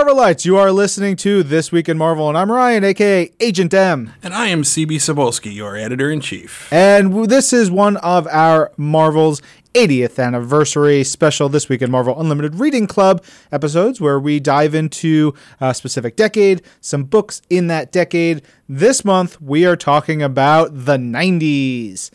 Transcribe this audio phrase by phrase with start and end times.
[0.00, 0.46] Marvelites.
[0.46, 4.14] You are listening to This Week in Marvel, and I'm Ryan, aka Agent M.
[4.22, 6.72] And I am CB Cebulski, your editor in chief.
[6.72, 9.42] And this is one of our Marvel's
[9.74, 15.32] 80th anniversary special This Week in Marvel Unlimited Reading Club episodes where we dive into
[15.60, 18.42] a specific decade, some books in that decade.
[18.68, 22.10] This month, we are talking about the 90s.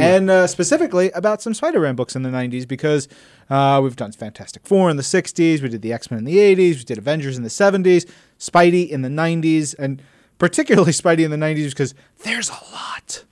[0.00, 3.08] And uh, specifically about some Spider Man books in the 90s because
[3.50, 6.38] uh, we've done Fantastic Four in the 60s, we did the X Men in the
[6.38, 8.08] 80s, we did Avengers in the 70s,
[8.38, 10.00] Spidey in the 90s, and
[10.38, 13.24] particularly Spidey in the 90s because there's a lot.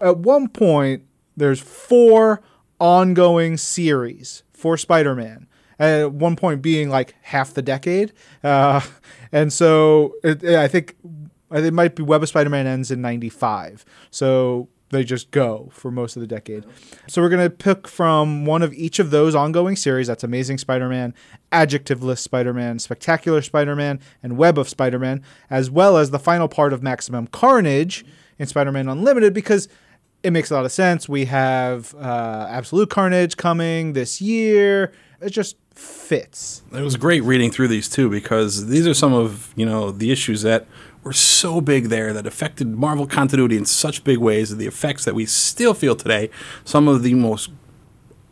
[0.00, 1.04] At one point,
[1.36, 2.42] there's four
[2.80, 5.46] ongoing series for Spider Man.
[5.78, 8.12] At one point, being like half the decade.
[8.44, 8.80] Uh,
[9.32, 10.96] and so it, I think
[11.50, 13.84] it might be Web of Spider Man ends in 95.
[14.10, 16.64] So they just go for most of the decade.
[17.08, 20.06] So we're going to pick from one of each of those ongoing series.
[20.06, 21.14] That's Amazing Spider Man,
[21.50, 26.18] Adjectiveless Spider Man, Spectacular Spider Man, and Web of Spider Man, as well as the
[26.18, 28.04] final part of Maximum Carnage
[28.38, 29.66] in Spider Man Unlimited because
[30.22, 31.08] it makes a lot of sense.
[31.08, 34.92] We have uh, Absolute Carnage coming this year.
[35.20, 36.62] It just fits.
[36.72, 40.10] It was great reading through these too because these are some of you know the
[40.12, 40.66] issues that
[41.02, 44.52] were so big there that affected Marvel continuity in such big ways.
[44.52, 46.30] And the effects that we still feel today.
[46.64, 47.50] Some of the most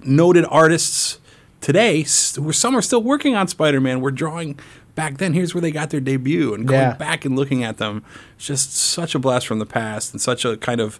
[0.05, 1.19] noted artists
[1.61, 4.01] today, some are still working on Spider-Man.
[4.01, 4.59] We're drawing
[4.95, 5.35] back then.
[5.35, 6.95] Here's where they got their debut, and going Yeah.
[6.95, 8.03] back and looking at them,
[8.37, 10.99] it's just such a blast from the past, and such a kind of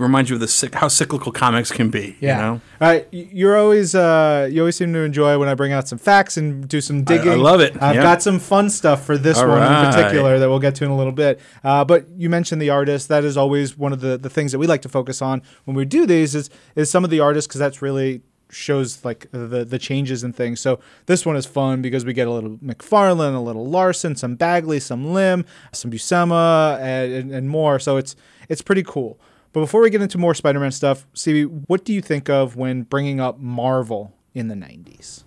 [0.00, 2.16] reminds you of the how cyclical comics can be.
[2.20, 2.36] Yeah.
[2.36, 2.60] You know?
[2.80, 3.06] Right.
[3.12, 6.66] You're always uh, you always seem to enjoy when I bring out some facts and
[6.68, 7.30] do some digging.
[7.32, 7.80] I love it.
[7.82, 8.02] I've Yeah.
[8.02, 10.90] got some fun stuff for this All one in particular that we'll get to in
[10.90, 11.40] a little bit.
[11.62, 13.08] Uh, but you mentioned the artist.
[13.08, 15.76] That is always one of the, the things that we like to focus on when
[15.76, 18.22] we do these is is some of the artists because that's really
[18.52, 20.60] shows like the the changes and things.
[20.60, 24.34] So this one is fun because we get a little McFarlane, a little Larsen, some
[24.34, 27.78] Bagley, some Lim, some Buscema, and, and, and more.
[27.78, 28.16] So it's
[28.48, 29.20] it's pretty cool.
[29.52, 32.82] But before we get into more Spider-Man stuff, CB, what do you think of when
[32.82, 35.24] bringing up Marvel in the 90s?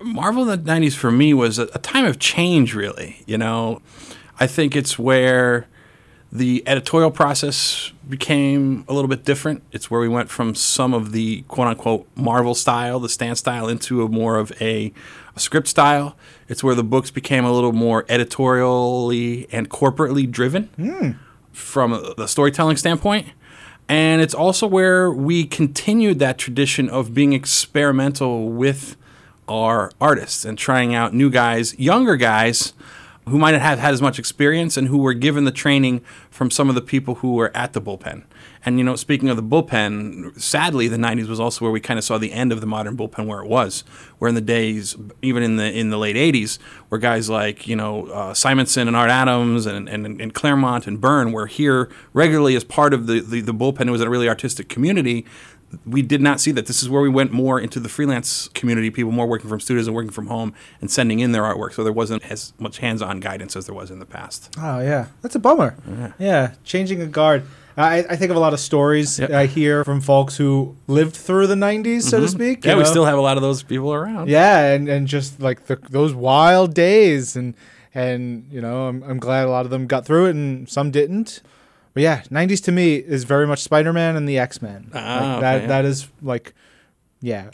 [0.00, 3.22] Marvel in the 90s for me was a, time of change, really.
[3.26, 3.80] You know,
[4.38, 5.66] I think it's where
[6.30, 9.62] the editorial process became a little bit different.
[9.72, 13.68] It's where we went from some of the quote unquote Marvel style, the Stan style,
[13.68, 14.92] into a more of a,
[15.34, 16.16] a script style.
[16.48, 21.12] It's where the books became a little more editorially and corporately driven hmm.
[21.56, 23.26] From the storytelling standpoint.
[23.88, 28.96] And it's also where we continued that tradition of being experimental with
[29.48, 32.72] our artists and trying out new guys, younger guys
[33.28, 36.00] who might not have had as much experience and who were given the training
[36.30, 38.24] from some of the people who were at the bullpen.
[38.64, 41.98] And you know, speaking of the bullpen, sadly, the '90s was also where we kind
[41.98, 43.84] of saw the end of the modern bullpen where it was.
[44.18, 46.58] Where in the days, even in the in the late '80s,
[46.88, 51.00] where guys like you know uh, Simonson and Art Adams and, and and Claremont and
[51.00, 53.88] Byrne were here regularly as part of the the, the bullpen.
[53.88, 55.26] It was a really artistic community
[55.84, 56.66] we did not see that.
[56.66, 59.86] This is where we went more into the freelance community, people more working from studios
[59.86, 61.72] and working from home and sending in their artwork.
[61.72, 64.54] So there wasn't as much hands on guidance as there was in the past.
[64.58, 65.76] Oh yeah, that's a bummer.
[66.18, 67.44] Yeah, changing a guard.
[67.76, 69.30] I, I think of a lot of stories Yep.
[69.30, 72.64] I hear from folks who lived through the '90s, so to speak.
[72.64, 72.88] Yeah, we know?
[72.88, 74.28] still have a lot of those people around.
[74.28, 77.54] Yeah, and, and just like the, those wild days, and
[77.94, 80.90] and you know, I'm, I'm glad a lot of them got through it, and some
[80.90, 81.42] didn't.
[81.94, 84.90] But yeah, '90s to me is very much Spider-Man and the X-Men.
[84.94, 85.66] Ah, like that okay.
[85.66, 86.54] that is like,
[87.20, 87.50] yeah.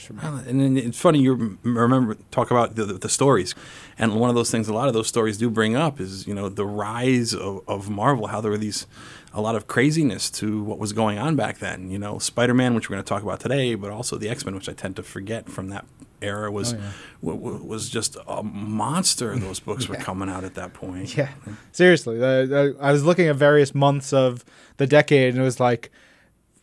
[0.46, 3.54] And it's funny you remember talk about the, the, the stories,
[3.98, 6.34] and one of those things a lot of those stories do bring up is you
[6.34, 8.86] know the rise of, of Marvel, how there were these
[9.34, 11.90] a lot of craziness to what was going on back then.
[11.90, 14.44] You know, Spider Man, which we're going to talk about today, but also the X
[14.44, 15.84] Men, which I tend to forget from that
[16.20, 16.78] era, was oh,
[17.24, 19.36] w- w- was just a monster.
[19.38, 21.16] Those books were coming out at that point.
[21.16, 21.30] Yeah,
[21.72, 22.18] seriously.
[22.18, 24.44] The, I was looking at various months of
[24.76, 25.90] the decade, and it was like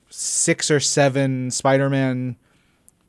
[0.09, 2.35] six or seven Spider-Man,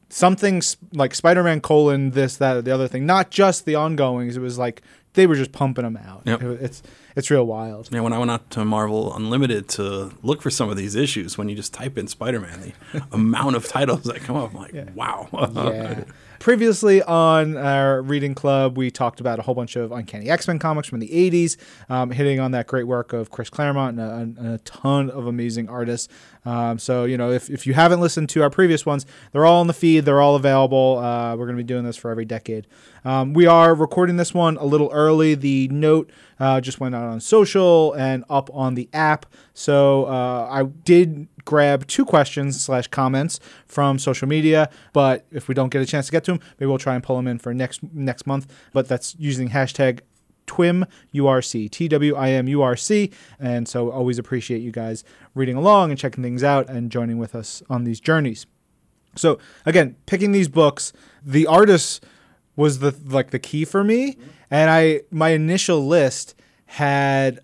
[0.09, 3.06] something s- like Spider-Man colon this that the other thing.
[3.06, 4.37] Not just the ongoings.
[4.37, 4.83] It was like
[5.15, 6.23] they were just pumping them out.
[6.25, 6.43] Yep.
[6.43, 6.83] It- it's
[7.17, 7.89] it's real wild.
[7.93, 11.37] Yeah, when I went out to Marvel Unlimited to look for some of these issues,
[11.37, 14.61] when you just type in Spider Man, the amount of titles that come up, I'm
[14.61, 15.29] like, wow.
[15.33, 16.05] yeah.
[16.39, 20.59] Previously on our reading club, we talked about a whole bunch of Uncanny X Men
[20.59, 21.59] comics from the 80s,
[21.91, 25.27] um, hitting on that great work of Chris Claremont and a, and a ton of
[25.27, 26.09] amazing artists.
[26.45, 29.61] Um, so, you know, if, if you haven't listened to our previous ones, they're all
[29.61, 30.99] in the feed, they're all available.
[30.99, 32.67] Uh, we're going to be doing this for every decade.
[33.05, 35.35] Um, we are recording this one a little early.
[35.35, 39.27] The note uh, just went out on social and up on the app.
[39.55, 45.55] So uh, I did grab two questions slash comments from social media, but if we
[45.55, 47.39] don't get a chance to get to them, maybe we'll try and pull them in
[47.39, 48.51] for next next month.
[48.73, 50.01] But that's using hashtag
[50.50, 53.11] TWIM URC, T W I M U R C.
[53.38, 55.05] And so always appreciate you guys
[55.35, 58.47] reading along and checking things out and joining with us on these journeys.
[59.17, 60.93] So again, picking these books,
[61.25, 62.05] the artist
[62.56, 64.29] was the like the key for me, mm-hmm.
[64.50, 66.35] and I my initial list
[66.67, 67.41] had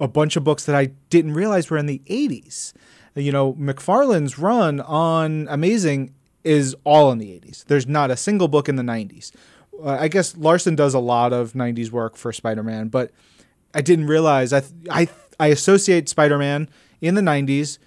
[0.00, 2.72] a bunch of books that I didn't realize were in the 80s.
[3.14, 7.64] You know, McFarlane's run on Amazing is all in the 80s.
[7.64, 9.32] There's not a single book in the 90s.
[9.82, 13.10] Uh, I guess Larsen does a lot of 90s work for Spider-Man, but
[13.74, 15.08] I didn't realize I I
[15.38, 16.68] I associate Spider-Man
[17.00, 17.78] in the 90s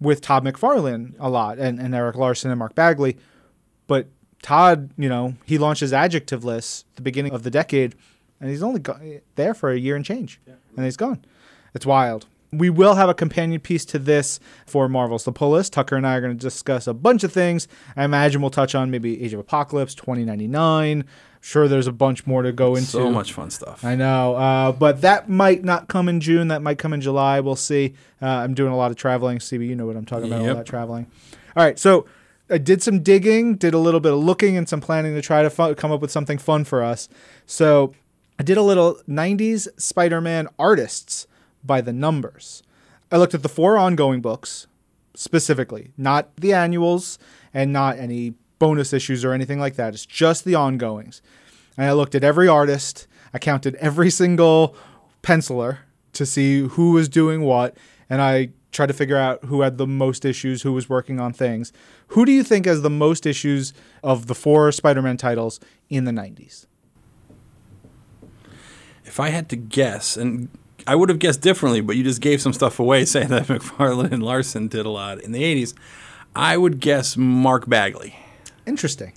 [0.00, 3.16] with Todd McFarlane a lot and, and Erik Larsen and Mark Bagley.
[3.86, 4.08] But
[4.42, 7.94] Todd, you know, he launches Adjectiveless at the beginning of the decade,
[8.40, 10.40] and he's only go- there for a year and change,
[10.76, 11.24] and he's gone.
[11.74, 12.26] It's wild.
[12.50, 15.74] We will have a companion piece to this for Marvel's The Pull List.
[15.74, 17.68] Tucker and I are going to discuss a bunch of things.
[17.94, 21.04] I imagine we'll touch on maybe Age of Apocalypse 2099.
[21.40, 22.88] Sure, there's a bunch more to go into.
[22.88, 23.84] So much fun stuff.
[23.84, 26.48] I know, uh, but that might not come in June.
[26.48, 27.40] That might come in July.
[27.40, 27.94] We'll see.
[28.20, 29.38] Uh, I'm doing a lot of traveling.
[29.38, 30.46] CB, you know what I'm talking about.
[30.48, 31.06] All that traveling.
[31.56, 32.06] All right, so
[32.50, 35.42] I did some digging, did a little bit of looking, and some planning to try
[35.42, 37.08] to fu- come up with something fun for us.
[37.46, 37.94] So
[38.38, 41.26] I did a little 90s Spider-Man artists
[41.64, 42.62] by the numbers.
[43.10, 44.66] I looked at the four ongoing books
[45.14, 47.18] specifically, not the annuals
[47.52, 49.94] and not any bonus issues or anything like that.
[49.94, 51.22] It's just the ongoings.
[51.76, 54.76] And I looked at every artist, I counted every single
[55.22, 55.78] penciler
[56.14, 57.76] to see who was doing what,
[58.10, 61.32] and I tried to figure out who had the most issues, who was working on
[61.32, 61.72] things.
[62.08, 63.72] Who do you think has the most issues
[64.02, 66.66] of the four Spider Man titles in the 90s?
[69.04, 70.48] If I had to guess, and
[70.86, 74.12] I would have guessed differently, but you just gave some stuff away saying that McFarlane
[74.12, 75.74] and Larsen did a lot in the 80s.
[76.34, 78.16] I would guess Mark Bagley.
[78.68, 79.12] Interesting.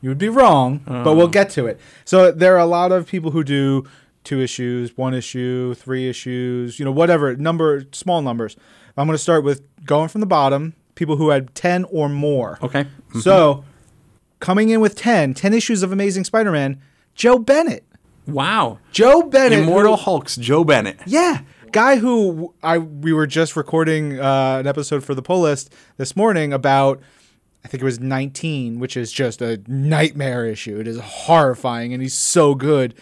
[0.00, 1.80] You would be wrong, but we'll get to it.
[2.04, 3.84] So there are a lot of people who do
[4.22, 8.56] two issues, one issue, three issues, you know, whatever number, small numbers.
[8.96, 12.58] I'm going to start with going from the bottom, people who had 10 or more.
[12.62, 12.86] Okay.
[13.20, 13.64] So
[14.40, 16.80] coming in with 10, 10 issues of Amazing Spider Man,
[17.14, 17.84] Joe Bennett.
[18.26, 18.78] Wow.
[18.92, 19.60] Joe Bennett.
[19.60, 20.98] Immortal who- Hulks, Joe Bennett.
[21.06, 21.40] yeah,
[21.72, 26.14] guy who I we were just recording uh, an episode for the pull list this
[26.14, 27.00] morning about.
[27.64, 30.78] I think it was 19, which is just a nightmare issue.
[30.78, 32.94] It is horrifying, and he's so good.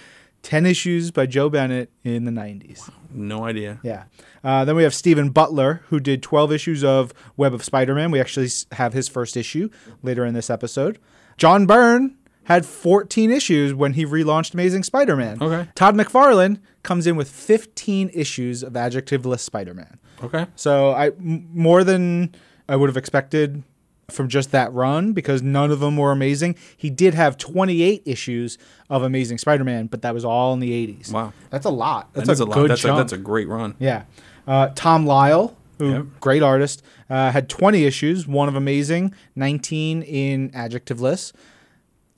[0.43, 2.91] 10 issues by Joe Bennett in the 90s.
[3.12, 3.79] No idea.
[3.82, 4.05] Yeah.
[4.43, 8.11] Uh, then we have Steven Butler, who did 12 issues of Web of Spider Man.
[8.11, 9.69] We actually have his first issue
[10.03, 10.99] later in this episode.
[11.37, 15.41] John Byrne had 14 issues when he relaunched Amazing Spider Man.
[15.41, 15.69] Okay.
[15.76, 19.99] Todd McFarlane comes in with 15 issues of adjectiveless Spider Man.
[20.25, 20.47] Okay.
[20.56, 22.35] So I m- more than
[22.69, 23.62] I would have expected
[24.12, 26.55] from just that run because none of them were amazing.
[26.76, 28.59] He did have 28 issues
[28.91, 31.12] of Amazing Spider-Man, but that was all in the 80s.
[31.12, 31.32] Wow.
[31.50, 32.12] That's a lot.
[32.12, 32.55] That's That a, a lot.
[32.55, 33.75] good That's a, that's a great run.
[33.79, 34.05] yeah.
[34.47, 36.06] Uh, Tom Lyle, who Yep.
[36.20, 41.32] great artist, uh, had 20 issues, one of Amazing, 19 in Adjectiveless.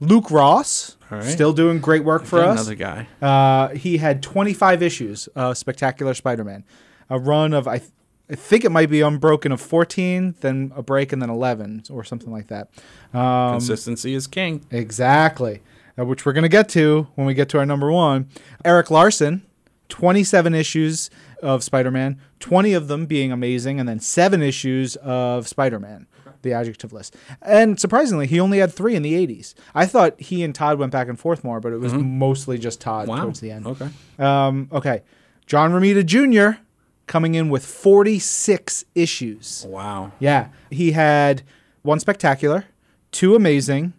[0.01, 1.23] Luke Ross, right.
[1.23, 2.61] still doing great work for us.
[2.67, 3.07] Another guy.
[3.23, 6.65] Uh, he had 25 issues of Spectacular Spider-Man,
[7.09, 7.91] a run of I, th-
[8.31, 12.05] I think it might be unbroken of 14, then a break, and then 11 or
[12.05, 12.69] something like that.
[13.13, 14.65] Um, Consistency is king.
[14.71, 15.61] exactly,
[15.99, 18.29] uh, which we're gonna get to when we get to our number one.
[18.65, 19.43] Erik Larsen,
[19.91, 21.11] 27 issues
[21.43, 26.07] of Spider-Man, 20 of them being amazing, and then seven issues of Spider-Man.
[26.43, 29.55] The adjective list, and surprisingly, he only had three in the '80s.
[29.75, 32.83] I thought he and Todd went back and forth more, but it was mostly just
[32.83, 33.23] Todd Wow.
[33.23, 33.67] towards the end.
[33.67, 33.89] Okay.
[34.19, 35.01] Um, okay.
[35.47, 36.61] John Romita Jr.
[37.07, 39.65] coming in with 46 issues.
[39.69, 40.13] Wow.
[40.19, 40.49] Yeah.
[40.71, 41.43] He had
[41.83, 42.65] one spectacular,
[43.13, 43.93] two amazing,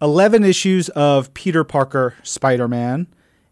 [0.00, 3.06] 11 issues of Peter Parker Spider Man,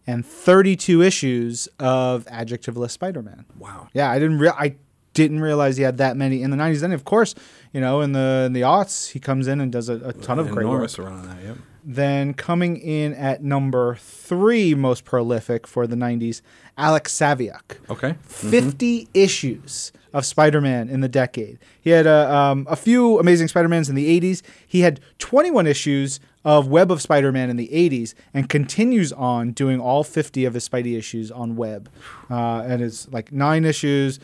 [0.07, 3.45] and 32 issues of Adjectiveless Spider Man.
[3.59, 3.89] Wow.
[3.93, 4.77] Yeah, I didn't rea- I
[5.15, 6.81] didn't realize he had that many in the 90s.
[6.81, 7.35] Then, of course,
[7.73, 10.39] you know, in the in the aughts, he comes in and does a, a ton
[10.39, 10.73] of great work.
[10.75, 11.43] Enormous run on that.
[11.45, 11.57] Yep.
[11.93, 16.41] Then coming in at number three most prolific for the 90s,
[16.79, 17.79] Alex Saviuk.
[17.91, 18.15] Okay.
[18.23, 21.59] 50 issues of Spider-Man in the decade.
[21.81, 24.43] He had a, um, a few Amazing Spider-Mans in the 80s.
[24.69, 29.81] He had 21 issues of Web of Spider-Man in the 80s and continues on doing
[29.81, 31.91] all 50 of his Spidey issues on Web.
[32.31, 34.21] Uh, and it's like nine issues,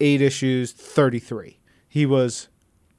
[0.00, 1.58] eight issues, 33.
[1.86, 2.48] He was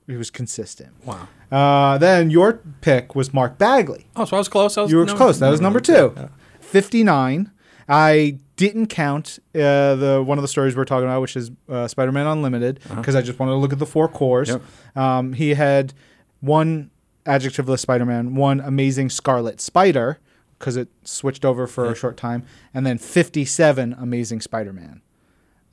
[0.08, 0.92] he was consistent.
[1.06, 1.28] Wow.
[1.52, 4.08] Uh, then your pick was Mark Bagley.
[4.16, 4.78] Oh, so I was close.
[4.78, 5.40] I was You were no- close.
[5.40, 6.14] That was number two.
[6.16, 6.28] Yeah.
[6.60, 7.52] 59.
[7.90, 11.88] I didn't count uh, the one of the stories we're talking about, which is uh,
[11.88, 14.50] Spider-Man Unlimited, because I just wanted to look at the four cores.
[14.50, 14.62] Yep.
[14.96, 15.94] Um, he had
[16.40, 16.90] one
[17.26, 20.20] adjectiveless Spider-Man, one amazing Scarlet Spider,
[20.58, 25.02] because it switched over for a short time, and then 57 amazing Spider-Man.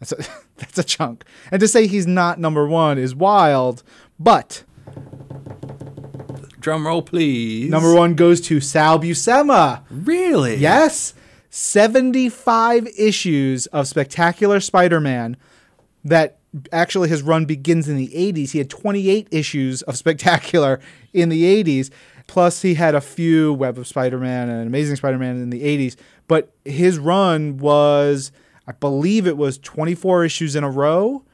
[0.00, 0.16] That's a,
[0.56, 1.24] that's a chunk.
[1.50, 3.82] And to say he's not number one is wild,
[4.18, 4.64] but
[6.60, 7.70] Drum roll, please.
[7.70, 9.84] number one goes to Sal Buscema.
[9.90, 10.56] Really?
[10.56, 11.14] Yes,
[11.50, 15.36] 75 issues of Spectacular Spider-Man
[16.04, 16.38] that
[16.72, 18.50] actually his run begins in the 80s.
[18.50, 20.80] He had 28 issues of Spectacular
[21.12, 21.90] in the 80s.
[22.26, 25.96] Plus, he had a few Web of Spider-Man and Amazing Spider-Man in the 80s.
[26.26, 28.32] But his run was,
[28.68, 31.24] I believe it was 24 issues in a row,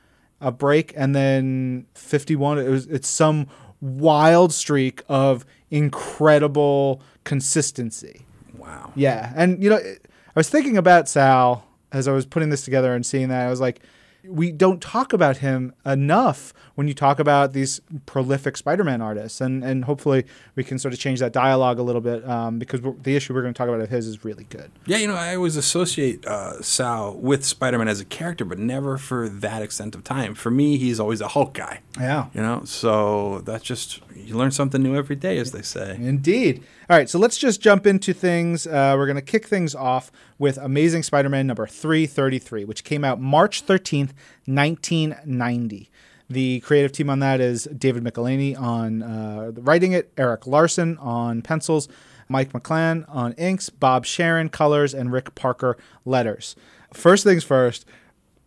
[0.40, 2.60] a break, and then 51.
[2.60, 3.48] It was it's some
[3.80, 8.24] wild streak of incredible consistency.
[8.56, 8.92] Wow.
[8.94, 9.98] Yeah, and you know, I
[10.36, 13.46] was thinking about Sal as I was putting this together and seeing that.
[13.46, 13.80] I was like,
[14.24, 19.64] we don't talk about him enough when you talk about these prolific Spider-Man artists, and
[19.64, 20.24] and hopefully
[20.56, 23.42] we can sort of change that dialogue a little bit um, because the issue we're
[23.42, 24.70] going to talk about of his is really good.
[24.86, 28.58] Yeah, you know, I always associate uh, Sal with Spider Man as a character, but
[28.58, 30.34] never for that extent of time.
[30.34, 31.80] For me, he's always a Hulk guy.
[31.98, 32.26] Yeah.
[32.34, 35.96] You know, so that's just, you learn something new every day, as they say.
[35.96, 36.64] Indeed.
[36.90, 38.66] All right, so let's just jump into things.
[38.66, 43.04] Uh, we're going to kick things off with Amazing Spider Man number 333, which came
[43.04, 44.12] out March 13th,
[44.46, 45.90] 1990.
[46.30, 51.42] The creative team on that is David Michelinie on uh, writing it, Erik Larsen on
[51.42, 51.88] pencils,
[52.28, 56.56] Mike Machlan on inks, Bob Sharen colors, and Rick Parker letters.
[56.92, 57.84] First things first,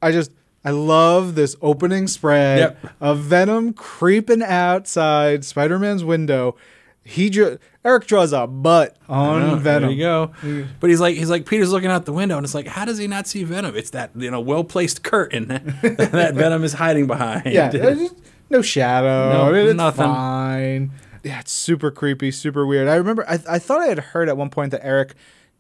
[0.01, 0.31] I just
[0.65, 2.93] I love this opening spread Yep.
[2.99, 6.55] of Venom creeping outside Spider-Man's window.
[7.03, 7.57] He drew,
[7.87, 9.83] Erik draws a butt on Oh, Venom.
[9.83, 10.67] There you go.
[10.81, 12.97] But he's like, he's like, Peter's looking out the window, and it's like, how does
[12.97, 13.75] he not see Venom?
[13.77, 15.47] It's that you know well placed curtain
[15.81, 17.45] that Venom is hiding behind.
[17.45, 18.13] Yeah, just
[18.49, 19.31] no shadow.
[19.49, 20.05] No, it's nothing.
[20.05, 20.91] fine.
[21.23, 22.87] Yeah, it's super creepy, super weird.
[22.87, 25.13] I remember I, I thought I had heard at one point that Erik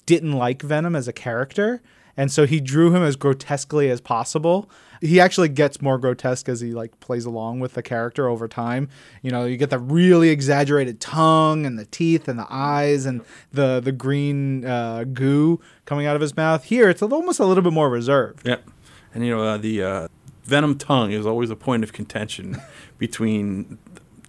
[0.05, 1.81] didn't like Venom as a character,
[2.17, 4.69] and so he drew him as grotesquely as possible.
[4.99, 8.89] He actually gets more grotesque as he like plays along with the character over time.
[9.21, 13.21] You know, you get the really exaggerated tongue and the teeth and the eyes and
[13.53, 16.63] the the green uh, goo coming out of his mouth.
[16.65, 18.47] Here, it's almost a little bit more reserved.
[18.47, 18.67] Yep.
[19.13, 20.07] And you know, uh, the uh,
[20.43, 22.57] Venom tongue is always a point of contention
[22.97, 23.77] between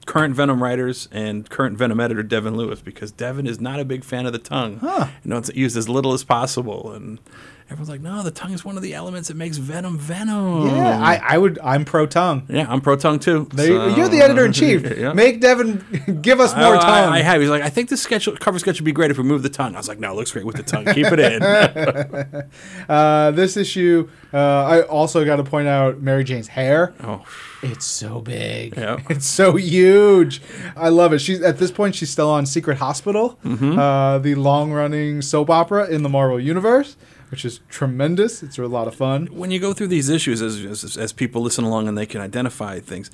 [0.09, 4.03] current Venom writers and current Venom editor Devin Lewis because Devin is not a big
[4.03, 4.79] fan of the tongue.
[4.79, 5.09] Huh.
[5.23, 7.21] You know, it's used as little as possible, and
[7.71, 10.99] everyone's like, "No, the tongue is one of the elements that makes Venom Venom." Yeah,
[11.01, 11.59] I, I would.
[11.63, 12.45] I'm pro tongue.
[12.49, 13.49] yeah, I'm pro tongue too.
[13.53, 14.83] There you- so- You're the editor in chief.
[14.97, 15.13] Yeah.
[15.13, 17.13] Make Devin give us more I, tongue.
[17.13, 17.41] I, I have.
[17.41, 19.49] He's like, I think this sketch cover sketch would be great if we move the
[19.51, 19.75] tongue.
[19.75, 20.85] I was like, no, it looks great with the tongue.
[20.87, 21.43] Keep it in.
[22.89, 26.95] uh, this issue, uh, I also got to point out Mary Jane's hair.
[27.03, 27.25] oh,
[27.63, 28.77] It's so big.
[28.77, 28.99] Yeah.
[29.09, 30.41] It's so huge.
[30.77, 31.19] I love it.
[31.21, 33.79] She's at this point she's still on Secret Hospital, Mm-hmm.
[33.79, 36.97] uh, the long-running soap opera in the Marvel universe,
[37.31, 38.43] which is tremendous.
[38.43, 39.27] It's a lot of fun.
[39.27, 42.21] when you go through these issues, as, as, as people listen along and they can
[42.21, 43.11] identify things,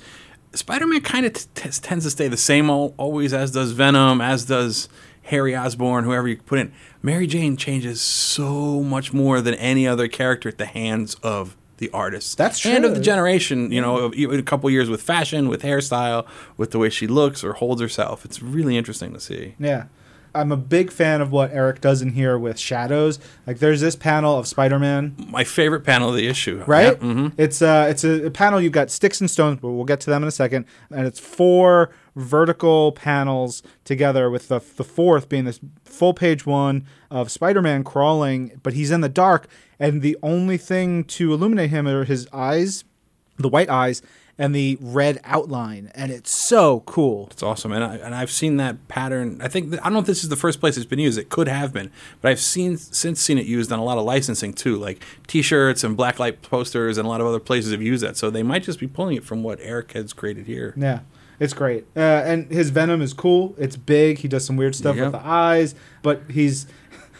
[0.53, 4.21] Spider-Man kind of t- t- tends to stay the same al- always, as does Venom,
[4.21, 4.87] as does
[5.23, 6.71] Harry Osborn, whoever you put in.
[7.01, 11.89] Mary Jane changes so much more than any other character at the hands of the
[11.89, 12.37] artist.
[12.37, 16.71] That's And of the generation, you know, a couple years with fashion, with hairstyle, with
[16.71, 18.23] the way she looks or holds herself.
[18.23, 19.55] It's really interesting to see.
[19.59, 19.85] Yeah.
[20.35, 23.19] I'm a big fan of what Erik does in here with shadows.
[23.47, 26.63] Like there's this panel of Spider-Man My favorite panel of the issue.
[26.67, 26.97] right?
[27.01, 27.33] Yeah, mhm.
[27.37, 28.59] It's uh, it's a, a panel.
[28.61, 30.65] You've got sticks and stones, but we'll get to them in a second.
[30.91, 36.85] And it's four vertical panels together, with the the fourth being this full page one
[37.09, 39.47] of Spider-Man crawling, but he's in the dark,
[39.79, 42.83] and the only thing to illuminate him are his eyes,
[43.37, 44.01] the white eyes,
[44.37, 47.29] and the red outline, and it's so cool.
[47.31, 49.39] It's awesome, and I, and I've seen that pattern.
[49.41, 51.17] I think that, I don't know if this is the first place it's been used.
[51.17, 51.89] It could have been,
[52.21, 55.83] but I've seen since seen it used on a lot of licensing too, like T-shirts
[55.83, 58.17] and blacklight posters, and a lot of other places have used that.
[58.17, 60.73] So they might just be pulling it from what Erik has created here.
[60.75, 60.99] Yeah,
[61.39, 61.85] it's great.
[61.95, 63.55] Uh, and his venom is cool.
[63.57, 64.17] It's big.
[64.17, 65.03] He does some weird stuff Yeah.
[65.03, 66.67] with the eyes, but he's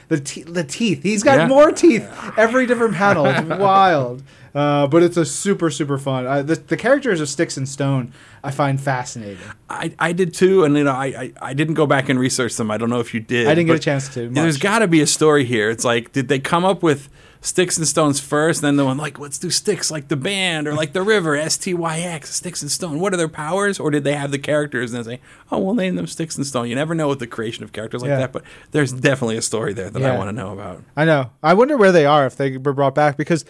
[0.08, 1.04] the te- the teeth.
[1.04, 1.48] He's got Yeah.
[1.48, 2.08] more teeth
[2.38, 3.26] every different panel.
[3.26, 4.24] It's wild.
[4.54, 6.26] Uh, but it's a super super fun.
[6.26, 9.38] Uh, the, the characters of Styx and Stone I find fascinating.
[9.70, 12.56] I, I did too, and you know I, I, I didn't go back and research
[12.56, 12.72] them.
[12.72, 13.48] I don't know if you did.
[13.48, 14.30] I didn't get a chance to.
[14.30, 14.62] There's much.
[14.62, 15.70] got to be a story here.
[15.70, 17.10] It's like, did they come up with
[17.46, 20.74] Styx and Stones first, then the one like, let's do Sticks like the band or
[20.74, 23.00] like the river, S T Y X, Styx and Stone.
[23.00, 23.80] What are their powers?
[23.80, 25.22] Or did they have the characters and they say,
[25.52, 26.70] oh, we'll name them Styx and Stone?
[26.70, 28.18] You never know with the creation of characters like Yeah.
[28.18, 30.82] that, but there's definitely a story there that I want to know about.
[30.98, 31.30] I know.
[31.44, 33.46] I wonder where they are if they were brought back because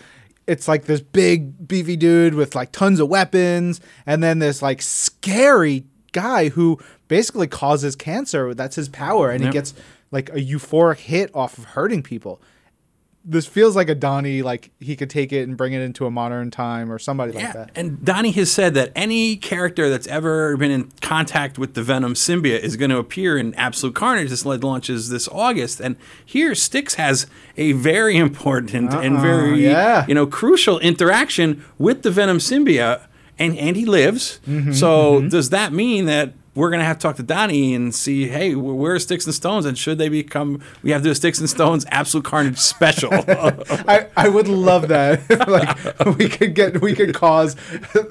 [0.46, 4.82] it's like this big beefy dude with like tons of weapons, and then this like
[4.82, 8.54] scary guy who basically causes cancer.
[8.54, 9.74] That's his power, and he gets
[10.12, 12.42] like a euphoric hit off of hurting people.
[13.28, 16.12] This feels like a Donnie, like he could take it and bring it into a
[16.12, 17.72] modern time or somebody like Yeah, that.
[17.76, 22.14] and Donnie has said that any character that's ever been in contact with the Venom
[22.14, 24.30] symbiote is going to appear in Absolute Carnage.
[24.30, 27.26] This launches this August, and here Styx has
[27.58, 30.06] a very important and Uh-uh, very yeah.
[30.08, 33.02] you know crucial interaction with the Venom symbiote,
[33.40, 34.40] and and he lives.
[34.48, 36.34] Mm-hmm, so does that mean that?
[36.56, 39.36] We're gonna have to talk to Donnie and see, hey, wh- where are Styx and
[39.36, 40.62] Stones, and should they become?
[40.84, 43.10] We have to do a Styx and Stones Absolute Carnage special.
[43.88, 45.22] I, I would love that.
[45.48, 47.56] Like we could get we could cause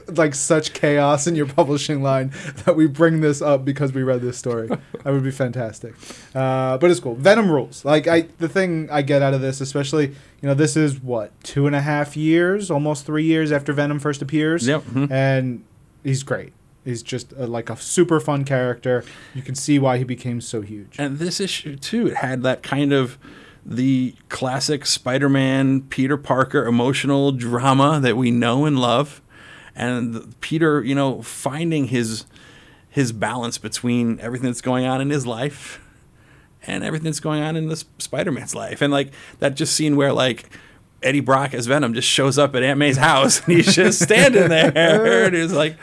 [0.08, 2.32] like such chaos in your publishing line
[2.64, 4.68] that we bring this up because we read this story.
[4.68, 5.94] That would be fantastic.
[6.34, 7.14] Uh, but it's cool.
[7.16, 7.84] Venom rules.
[7.84, 11.32] Like I the thing I get out of this, especially you know this is what
[11.42, 14.66] two and a half years, almost three years after Venom first appears.
[14.66, 15.10] Yep, mhm.
[15.10, 15.64] And
[16.02, 16.52] he's great.
[16.84, 19.04] He's just a, like a super fun character.
[19.34, 20.96] You can see why he became so huge.
[20.98, 23.18] And this issue too, it had that kind of
[23.64, 29.22] the classic Spider-Man Peter Parker emotional drama that we know and love,
[29.74, 32.26] and Peter, you know, finding his
[32.90, 35.80] his balance between everything that's going on in his life
[36.62, 40.12] and everything that's going on in this Spider-Man's life, and like that just scene where
[40.12, 40.50] like.
[41.02, 44.48] Eddie Brock as Venom just shows up at Aunt May's house and he's just standing
[44.48, 45.76] there and he's like,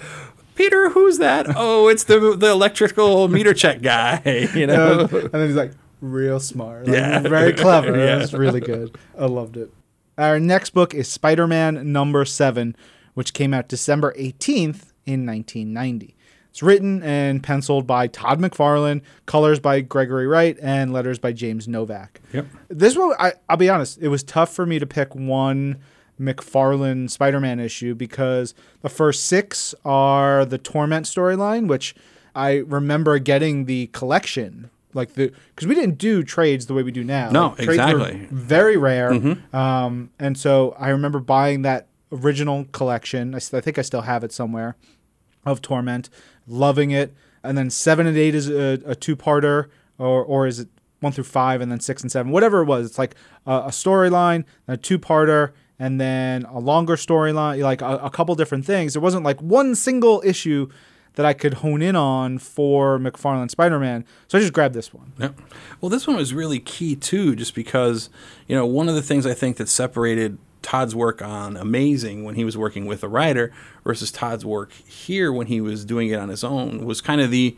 [0.56, 1.48] Peter, who's that?
[1.56, 4.22] Oh, it's the the electrical meter check guy.
[4.56, 7.20] You know, Um, and then he's like real smart like, Yeah.
[7.20, 8.18] very clever Yeah.
[8.18, 9.72] That's really good i loved it
[10.18, 12.76] our next book is spider-man number seven
[13.14, 16.16] which came out december 18th in 1990
[16.50, 21.68] it's written and penciled by todd mcfarlane colors by gregory wright and letters by james
[21.68, 22.48] novak Yep.
[22.70, 25.78] this one I, i'll be honest it was tough for me to pick one
[26.22, 31.96] mcfarlane spider-man issue because the first six are the torment storyline which
[32.36, 36.92] i remember getting the collection like the because we didn't do trades the way we
[36.92, 38.12] do now No, Like, exactly.
[38.14, 38.36] Mm-hmm.
[38.36, 39.12] very rare
[39.54, 44.32] um, and so i remember buying that original collection I think i still have it
[44.32, 44.76] somewhere
[45.46, 46.08] of Torment,
[46.48, 47.16] loving it.
[47.44, 50.68] And then seven and eight is a, a two parter, or or is it
[51.00, 52.86] one through five and then six and seven, whatever it was.
[52.86, 53.16] It's like
[53.48, 58.36] a, a storyline, a two parter, and then a longer storyline, like a, a couple
[58.36, 58.94] different things.
[58.94, 60.70] There wasn't like one single issue
[61.16, 64.06] that I could hone in on for McFarlane Spider Man.
[64.28, 65.12] So I just grabbed this one.
[65.18, 65.42] Yep.
[65.82, 68.12] Well, this one was really key too, just because
[68.48, 72.36] you know one of the things I think that separated Todd's work on Amazing when
[72.36, 73.52] he was working with a writer
[73.84, 77.32] versus Todd's work here when he was doing it on his own was kind of
[77.32, 77.58] the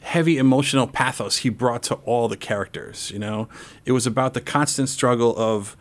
[0.00, 3.10] heavy emotional pathos he brought to all the characters.
[3.10, 3.46] You know,
[3.84, 5.76] it was about the constant struggle of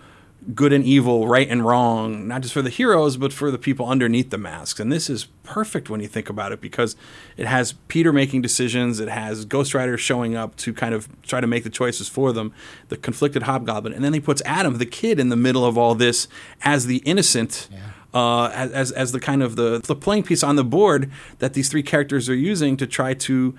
[0.53, 3.87] good and evil, right and wrong, not just for the heroes, but for the people
[3.87, 4.79] underneath the masks.
[4.79, 6.95] And this is perfect when you think about it because
[7.35, 11.41] it has Peter making decisions, it has Ghost Rider showing up to kind of try
[11.41, 12.53] to make the choices for them,
[12.87, 15.95] the conflicted Hobgoblin, and then he puts Adam, the kid, in the middle of all
[15.95, 16.27] this
[16.61, 17.69] as the innocent.
[18.13, 21.53] Uh, as, as, as the kind of the, the playing piece on the board that
[21.53, 23.53] these three characters are using to try to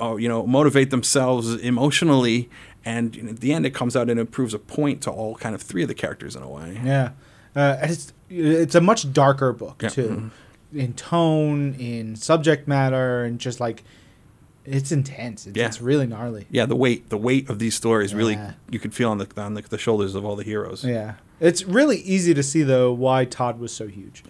[0.00, 2.48] uh, you know motivate themselves emotionally
[3.16, 5.54] and at the end it comes out and it proves a point to all kind
[5.54, 7.10] of three of the characters in a way Yeah,
[7.56, 9.88] uh, it's it's a much darker book Yeah.
[9.88, 10.30] too,
[10.72, 13.82] in tone, in subject matter, and just like
[14.64, 15.46] it's intense.
[15.46, 15.66] It's, Yeah.
[15.66, 16.46] it's really gnarly.
[16.50, 18.38] yeah the weight the weight of these stories really
[18.70, 21.64] you could feel on the on the, the shoulders of all the heroes Yeah, it's
[21.64, 24.22] really easy to see though why Todd was so huge.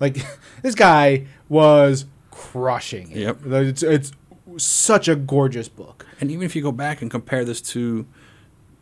[0.00, 0.16] Like
[0.62, 3.10] this guy was crushing.
[3.12, 3.18] It.
[3.18, 3.36] Yep.
[3.46, 4.12] It's it's
[4.58, 6.06] such a gorgeous book.
[6.20, 8.06] and even if you go back and compare this to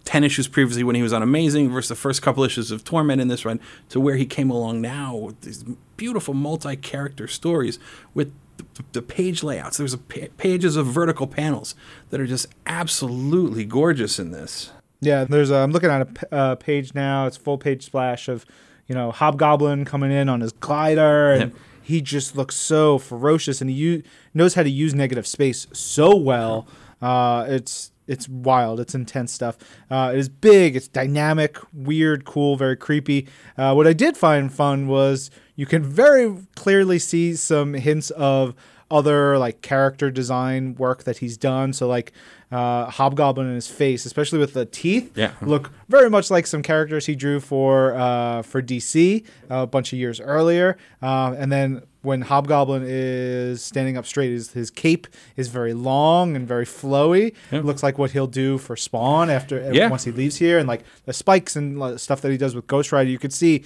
[0.05, 3.21] 10 issues previously when he was on Amazing versus the first couple issues of Torment
[3.21, 5.65] in this run to where he came along now with these
[5.97, 7.79] beautiful multi character stories
[8.15, 9.77] with the, the page layouts.
[9.77, 11.75] There's a pa- pages of vertical panels
[12.09, 14.73] that are just absolutely gorgeous in this.
[15.01, 17.27] Yeah, there's a, I'm looking at a p- uh, page now.
[17.27, 18.45] It's full page splash of
[18.87, 21.61] you know Hobgoblin coming in on his glider, and Yep.
[21.91, 26.17] He just looks so ferocious, and he u- knows how to use negative space so
[26.17, 26.67] well.
[27.03, 28.81] Uh, it's it's wild.
[28.81, 29.57] It's intense stuff.
[29.91, 30.75] Uh, it is big.
[30.75, 33.29] It's dynamic, weird, cool, very creepy.
[33.57, 38.55] Uh, what I did find fun was you can very clearly see some hints of
[38.91, 41.73] other like character design work that he's done.
[41.73, 42.13] So like
[42.53, 45.33] uh, Hobgoblin in his face, especially with the teeth, Yeah.
[45.43, 49.99] look very much like some characters he drew for uh, for DC a bunch of
[49.99, 50.77] years earlier.
[51.03, 56.35] Um, and then when Hobgoblin is standing up straight, his, his cape is very long
[56.35, 57.35] and very flowy.
[57.53, 57.61] Yeah.
[57.61, 59.89] Looks like what he'll do for Spawn after Yeah.
[59.91, 62.91] once he leaves here, and like the spikes and stuff that he does with Ghost
[62.93, 63.11] Rider.
[63.11, 63.65] You could see.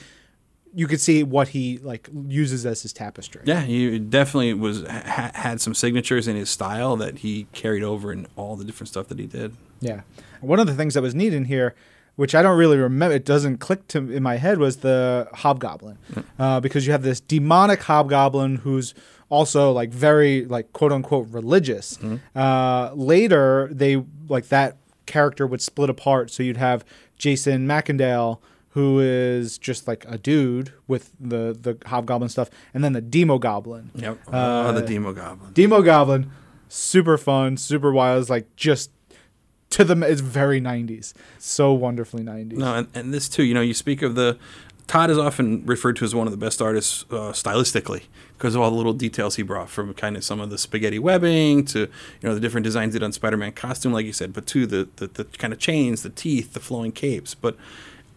[0.75, 3.43] You could see what he like uses as his tapestry.
[3.45, 8.13] Yeah, he definitely was ha- had some signatures in his style that he carried over
[8.13, 9.55] in all the different stuff that he did.
[9.81, 10.01] Yeah.
[10.41, 11.75] One of the things that was neat in here,
[12.17, 15.99] which I don't really remember, it doesn't click to in my head, was the hobgoblin,
[16.39, 18.95] uh, because you have this demonic hobgoblin who's
[19.29, 21.99] also like very like quote unquote religious.
[22.35, 26.85] Uh, later, they like that character would split apart, so you'd have
[27.17, 28.39] Jason Macendale.
[28.75, 33.91] Who is just like a dude with the the hobgoblin stuff, and then the Demogoblin.
[33.95, 34.19] Yep.
[34.27, 35.55] Uh, oh, the Demogoblin.
[35.55, 36.31] Demo Goblin,
[36.69, 38.21] super fun, super wild.
[38.21, 38.91] It's like just
[39.71, 41.15] to the it's very 90s.
[41.39, 42.53] So wonderfully 90s.
[42.53, 43.45] No, and, and this too.
[43.45, 44.39] You know, you speak of the
[44.87, 48.03] Todd is often referred to as one of the best artists uh, stylistically
[48.37, 50.99] because of all the little details he brought from kind of some of the spaghetti
[50.99, 51.89] webbing to you
[52.23, 54.89] know the different designs he did on Spider-Man costume, like you said, but to the,
[54.97, 57.35] the the kind of chains, the teeth, the flowing capes.
[57.35, 57.57] But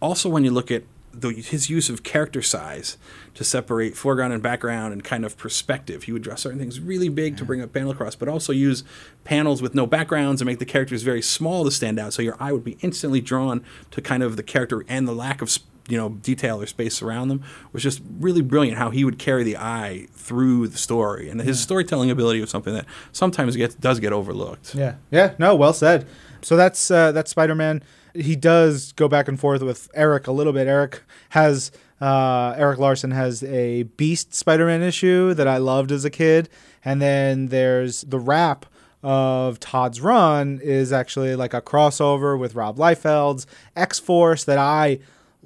[0.02, 0.84] also when you look at
[1.14, 2.98] the, his use of character size
[3.34, 6.04] to separate foreground and background and kind of perspective.
[6.04, 8.84] He would draw certain things really big to bring a panel across, but also use
[9.24, 12.14] panels with no backgrounds and make the characters very small to stand out.
[12.14, 15.42] So your eye would be instantly drawn to kind of the character and the lack
[15.42, 15.58] of
[15.90, 18.78] you know detail or space around them was just really brilliant.
[18.78, 22.74] How he would carry the eye through the story, and his storytelling ability was something
[22.74, 24.76] that sometimes gets does get overlooked.
[24.76, 24.96] Yeah.
[25.12, 26.06] Yeah, no, well said.
[26.42, 27.82] So that's uh that's Spider-Man.
[28.20, 30.68] He does go back and forth with Erik a little bit.
[30.68, 36.10] Erik has uh, Erik Larsen has a Beast Spider-Man issue that I loved as a
[36.10, 36.50] kid,
[36.86, 38.66] and then there's the wrap
[39.04, 45.00] of Todd's run is actually like a crossover with Rob Liefeld's X Force that I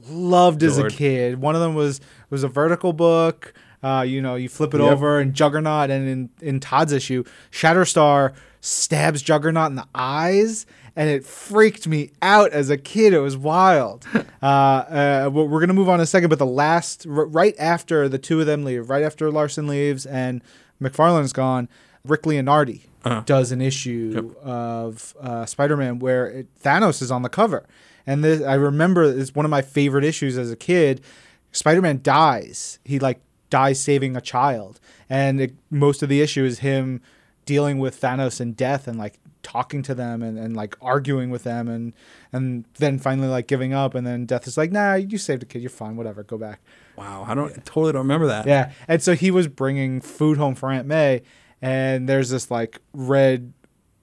[0.10, 1.42] loved as a kid.
[1.42, 3.54] One of them was was a vertical book.
[3.84, 4.92] Uh, you know, you flip it Yep.
[4.92, 11.10] over, and Juggernaut, and in in Todd's issue, Shatterstar stabs Juggernaut in the eyes, and
[11.10, 13.14] it freaked me out as a kid.
[13.14, 14.06] It was wild.
[14.42, 18.08] uh, uh, we're gonna move on in a second, but the last, r- right after
[18.10, 20.42] the two of them leave, right after Larsen leaves and
[20.82, 21.70] McFarlane's gone,
[22.06, 23.22] Rick Leonardi Uh-huh.
[23.26, 27.66] does an issue of uh, Spider-Man where it, Thanos is on the cover,
[28.08, 31.02] and this I remember it's one of my favorite issues as a kid.
[31.52, 32.80] Spider-Man dies.
[32.84, 37.02] He like dies saving a child, and it, most of the issue is him
[37.46, 41.44] dealing with Thanos and death and like talking to them and, and like arguing with
[41.44, 41.94] them and
[42.32, 45.46] and then finally like giving up and then death is like nah you saved a
[45.46, 46.60] kid you're fine whatever go back
[46.98, 48.46] Wow, I don't totally don't remember that.
[48.46, 48.74] yeah.
[48.88, 51.24] And so he was bringing food home for Aunt May,
[51.62, 53.54] and there's this like red.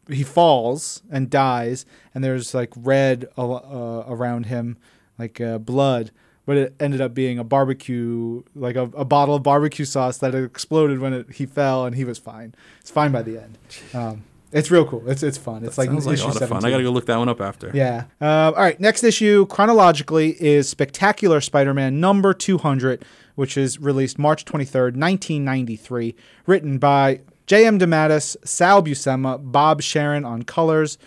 [0.09, 4.79] He falls and dies, and there's like red uh, around him,
[5.19, 6.11] like uh, blood.
[6.47, 10.35] But it ended up being a barbecue, like a, a bottle of barbecue sauce that
[10.35, 12.55] exploded when it, he fell, and he was fine.
[12.81, 13.59] It's fine by the end.
[13.93, 15.09] Um, it's real cool.
[15.09, 15.65] It's it's fun.
[15.65, 16.65] It's like Sounds like a issue lot of fun.
[16.65, 17.71] I got to go look that one up after.
[17.75, 18.05] Yeah.
[18.21, 18.79] Uh, all right.
[18.81, 26.15] Next issue, chronologically, is Spectacular Spider Man number 200, which is released March 23rd, 1993.
[26.47, 27.79] Written by J.M.
[27.79, 30.99] DeMatteis, Sal Buscema, Bob Sharen on colors,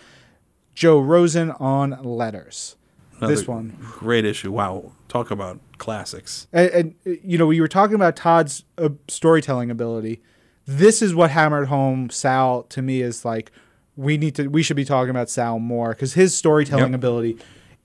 [0.74, 2.76] Joe Rosen on letters.
[3.18, 3.76] Another this one.
[3.80, 4.50] Great issue.
[4.52, 4.92] Wow.
[5.08, 6.46] Talk about classics.
[6.52, 10.20] And, and you know, we were talking about Todd's uh, storytelling ability.
[10.66, 13.50] This is what hammered home Sal to me is like
[13.96, 16.94] we need to we should be talking about Sal more because his storytelling Yep.
[16.94, 17.38] ability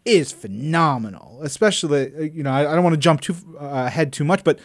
[0.06, 1.40] is phenomenal.
[1.44, 4.44] Especially uh, you know I, I don't want to jump too uh, ahead too much,
[4.44, 4.60] but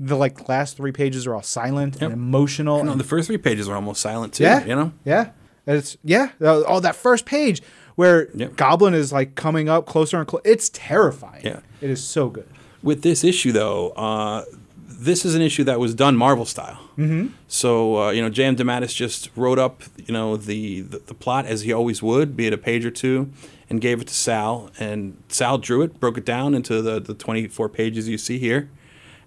[0.00, 2.02] the like last three pages are all silent Yep.
[2.02, 2.82] and emotional.
[2.84, 4.44] No, and- the first three pages are almost silent too.
[4.44, 4.92] yeah, You know.
[5.04, 5.30] yeah,
[5.66, 6.30] it's yeah.
[6.40, 7.62] Oh, that first page
[7.96, 8.56] where Yep.
[8.56, 10.42] Goblin is like coming up closer and closer.
[10.46, 11.44] It's terrifying.
[11.44, 11.60] Yeah.
[11.80, 12.48] it is so good.
[12.82, 14.44] With this issue, though, uh,
[14.98, 16.78] this is an issue that was done Marvel style.
[16.98, 17.28] Mm-hmm.
[17.46, 18.56] So uh, you know, J.M.
[18.56, 22.48] DeMatteis just wrote up you know the, the the plot as he always would, be
[22.48, 23.30] it a page or two,
[23.70, 27.14] and gave it to Sal, and Sal drew it, broke it down into the the
[27.14, 28.68] 24 pages you see here,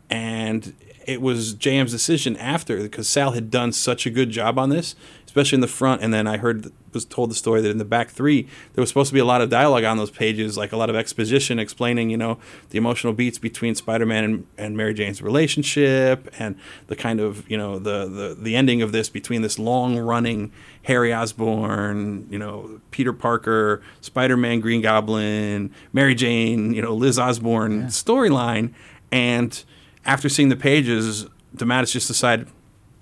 [0.10, 0.74] and
[1.06, 4.96] it was JM's decision after because Sal had done such a good job on this,
[5.32, 6.04] especially in the front.
[6.04, 8.90] And then I heard was told the story that in the back three there was
[8.90, 11.58] supposed to be a lot of dialogue on those pages, like a lot of exposition
[11.58, 12.38] explaining, you know,
[12.72, 17.58] the emotional beats between Spider-Man and, and Mary Jane's relationship, and the kind of you
[17.58, 20.52] know the the the ending of this between this long-running
[20.84, 27.84] Harry Osborn, you know, Peter Parker, Spider-Man, Green Goblin, Mary Jane, you know, Liz Osborn
[27.84, 28.74] storyline,
[29.14, 29.64] and
[30.06, 32.50] after seeing the pages, DeMatteis just decided,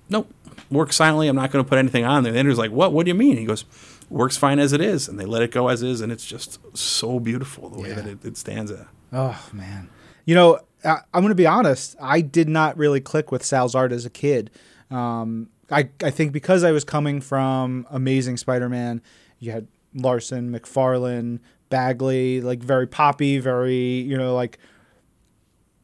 [0.09, 0.31] nope,
[0.69, 1.27] work silently.
[1.27, 2.32] I'm not going to put anything on there.
[2.32, 2.93] And Andrew's like, what?
[2.93, 3.38] What do you mean?
[3.38, 3.65] He goes,
[4.10, 6.60] works fine as it is, and they let it go as is, and it's just
[6.77, 7.95] so beautiful the way Yeah.
[7.95, 8.88] that it, it stands there.
[9.12, 9.89] Oh man,
[10.25, 11.95] you know I, I'm going to be honest.
[12.01, 14.49] I did not really click with Sal's art as a kid.
[14.91, 19.01] Um, I I think because I was coming from Amazing Spider-Man,
[19.39, 24.58] you had Larsen, McFarlane, Bagley, like very poppy, very you know like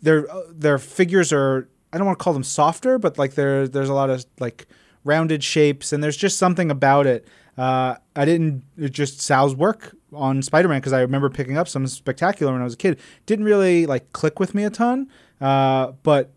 [0.02, 3.70] their uh, their figures are I don't want to call them softer, but like there
[3.70, 4.68] there's a lot of like
[5.06, 7.26] rounded shapes, and there's just something about it.
[7.58, 12.52] Uh, I didn't just Sal's work on Spider-Man because I remember picking up some spectacular
[12.52, 13.00] when I was a kid.
[13.26, 16.34] Didn't really like click with me a ton, uh, but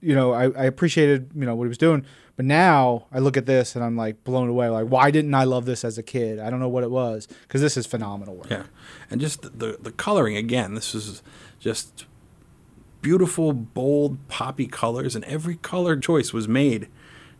[0.00, 2.06] you know I, I appreciated you know what he was doing.
[2.36, 4.68] But now I look at this and I'm like blown away.
[4.68, 6.38] Like why didn't I love this as a kid?
[6.38, 8.46] I don't know what it was because this is phenomenal work.
[8.48, 8.66] Yeah,
[9.10, 10.74] and just the the coloring again.
[10.74, 11.24] This is
[11.58, 12.06] just
[13.02, 16.88] beautiful, bold, poppy colors, and every color choice was made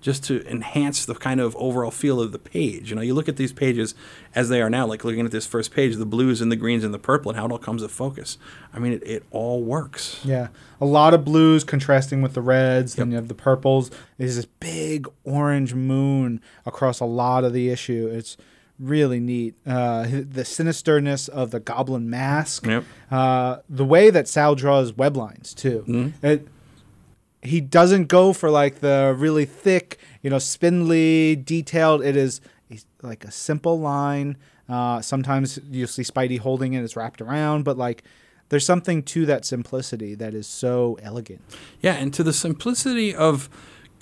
[0.03, 2.91] just to enhance the kind of overall feel of the page.
[2.91, 3.95] You know, you look at these pages
[4.35, 6.83] as they are now, like looking at this first page, the blues and the greens
[6.83, 8.37] and the purple, and how it all comes to focus.
[8.75, 10.21] I mean, it, it all works.
[10.25, 10.49] Yeah,
[10.81, 12.97] a lot of blues contrasting with the reds.
[12.97, 13.91] Then you have the purples.
[14.19, 18.11] There's this big orange moon across a lot of the issue.
[18.13, 18.37] It's
[18.79, 19.55] really neat.
[19.67, 22.67] Uh, the sinisterness of the goblin mask.
[22.67, 22.85] Yep.
[23.11, 25.85] Uh, the way that Sal draws web lines too.
[26.23, 26.49] It,
[27.43, 32.03] he doesn't go for like the really thick, you know, spindly, detailed.
[32.03, 34.37] It is is like a simple line.
[34.69, 38.05] Uh, sometimes you'll see Spidey holding it; it's wrapped around, but like
[38.49, 41.41] there's something to that simplicity that is so elegant.
[41.81, 43.51] Yeah, and to the simplicity of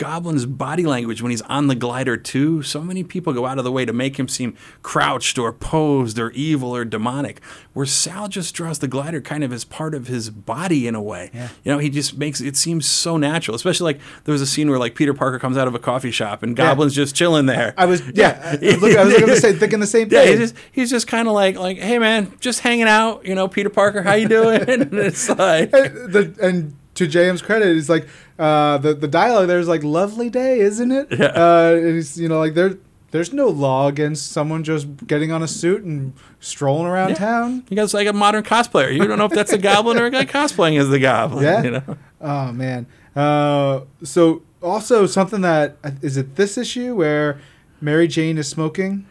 [0.00, 2.62] Goblin's body language when he's on the glider too.
[2.62, 6.18] So many people go out of the way to make him seem crouched or posed
[6.18, 7.42] or evil or demonic.
[7.74, 11.02] Where Sal just draws the glider kind of as part of his body in a
[11.02, 11.30] way.
[11.34, 11.48] Yeah.
[11.64, 13.54] You know, he just makes it seem so natural.
[13.54, 16.10] Especially like there was a scene where like Peter Parker comes out of a coffee
[16.10, 17.74] shop and Goblin's just chilling there.
[17.76, 20.22] I was yeah, I was looking, I was looking the same, thinking the same Yeah,
[20.22, 20.38] thing.
[20.38, 23.26] he's just he's just kind of like like, hey man, just hanging out.
[23.26, 24.62] You know, Peter Parker, how you doing?
[24.68, 28.06] and it's like, and, the, and to JM's credit, he's like
[28.38, 31.08] uh, the the dialogue there's like lovely day, isn't it?
[31.10, 31.26] Yeah.
[31.26, 32.78] Uh, and he's you know like there
[33.10, 37.14] there's no law against someone just getting on a suit and strolling around Yeah.
[37.16, 37.64] town.
[37.68, 38.92] he goes like a modern cosplayer.
[38.92, 41.42] You don't know if that's a goblin or a guy cosplaying as the goblin.
[41.44, 41.62] Yeah.
[41.64, 41.96] You know.
[42.20, 42.86] Oh man.
[43.16, 47.40] Uh, so also something that is it this issue where
[47.80, 49.06] Mary Jane is smoking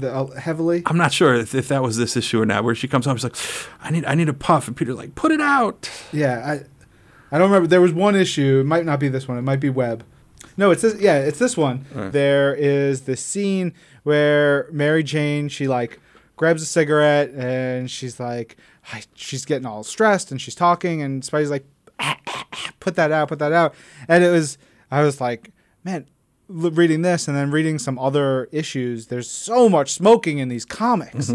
[0.00, 0.82] the uh, heavily.
[0.86, 2.64] I'm not sure if, if that was this issue or not.
[2.64, 3.36] Where she comes home, she's like,
[3.80, 7.38] "I need, I need a puff," and Peter's like, "Put it out." Yeah, I I
[7.38, 7.66] don't remember.
[7.66, 8.60] There was one issue.
[8.60, 9.38] It might not be this one.
[9.38, 10.04] It might be Web.
[10.56, 11.00] No, it's this.
[11.00, 11.84] Yeah, it's this one.
[11.94, 12.12] Right.
[12.12, 16.00] There is this scene where Mary Jane she like
[16.36, 18.56] grabs a cigarette and she's like
[18.92, 21.66] I, she's getting all stressed and she's talking and Spidey's like
[21.98, 23.74] "Ah, ah, ah, put that out, put that out,
[24.08, 24.58] and it was
[24.90, 25.50] I was like
[25.84, 26.06] man.
[26.48, 31.32] Reading this and then reading some other issues, there's so much smoking in these comics.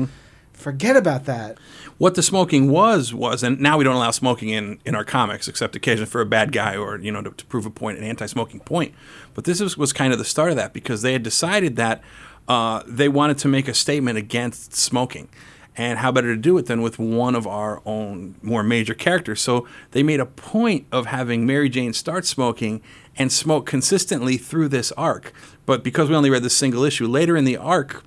[0.53, 1.57] Forget about that.
[1.97, 5.47] What the smoking was was, and now we don't allow smoking in in our comics
[5.47, 8.03] except occasionally for a bad guy or you know to, to prove a point, an
[8.03, 8.93] anti-smoking point.
[9.33, 12.03] But this was, was kind of the start of that because they had decided that
[12.47, 15.29] uh, they wanted to make a statement against smoking.
[15.77, 19.41] And how better to do it than with one of our own more major characters?
[19.41, 22.81] So they made a point of having Mary Jane start smoking
[23.17, 25.33] and smoke consistently through this arc.
[25.65, 28.03] But because we only read this single issue, later in the arc,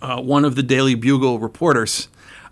[0.00, 2.08] uh, one of the Daily Bugle reporters,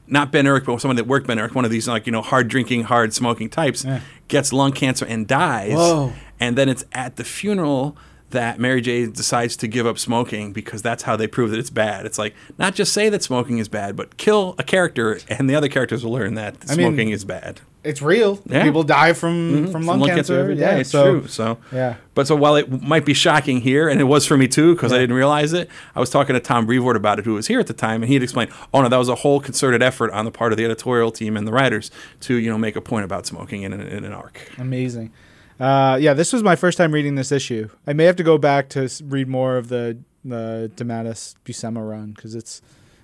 [0.07, 2.23] not Ben Urich, but someone that worked Ben Urich, one of these like you know
[2.23, 3.85] hard drinking, hard smoking types,
[4.29, 5.75] gets lung cancer and dies.
[5.75, 6.13] Whoa.
[6.39, 7.97] And then it's at the funeral
[8.31, 11.71] that Mary J decides to give up smoking because that's how they prove that it's
[11.71, 12.07] bad.
[12.07, 15.55] It's like not just say that smoking is bad, but kill a character, and the
[15.55, 17.61] other characters will learn that I mean, smoking is bad.
[17.87, 18.41] It's real.
[18.47, 18.65] Yeah.
[18.65, 20.39] People die from from lung, cancer.
[20.39, 20.63] every day.
[20.63, 21.29] Yeah, it's so, true.
[21.29, 21.97] So yeah.
[22.15, 24.93] But so while it might be shocking here, and it was for me too, because
[24.93, 27.61] I didn't realize it, I was talking to Tom Brevoort about it, who was here
[27.61, 30.11] at the time, and he had explained, "Oh no, that was a whole concerted effort
[30.13, 32.81] on the part of the editorial team and the writers to you know make a
[32.81, 35.13] point about smoking in, an in an arc." Amazing.
[35.59, 37.69] Uh, yeah, this was my first time reading this issue.
[37.87, 41.89] I may have to go back to s- read more of the the DeMatteis Buscema
[41.89, 42.61] run because it's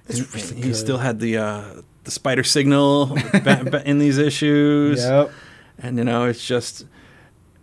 [0.09, 0.77] it's really he good.
[0.77, 1.65] still had the uh,
[2.05, 3.17] the spider signal
[3.85, 5.31] in these issues, Yep.
[5.79, 6.87] and you know it's just.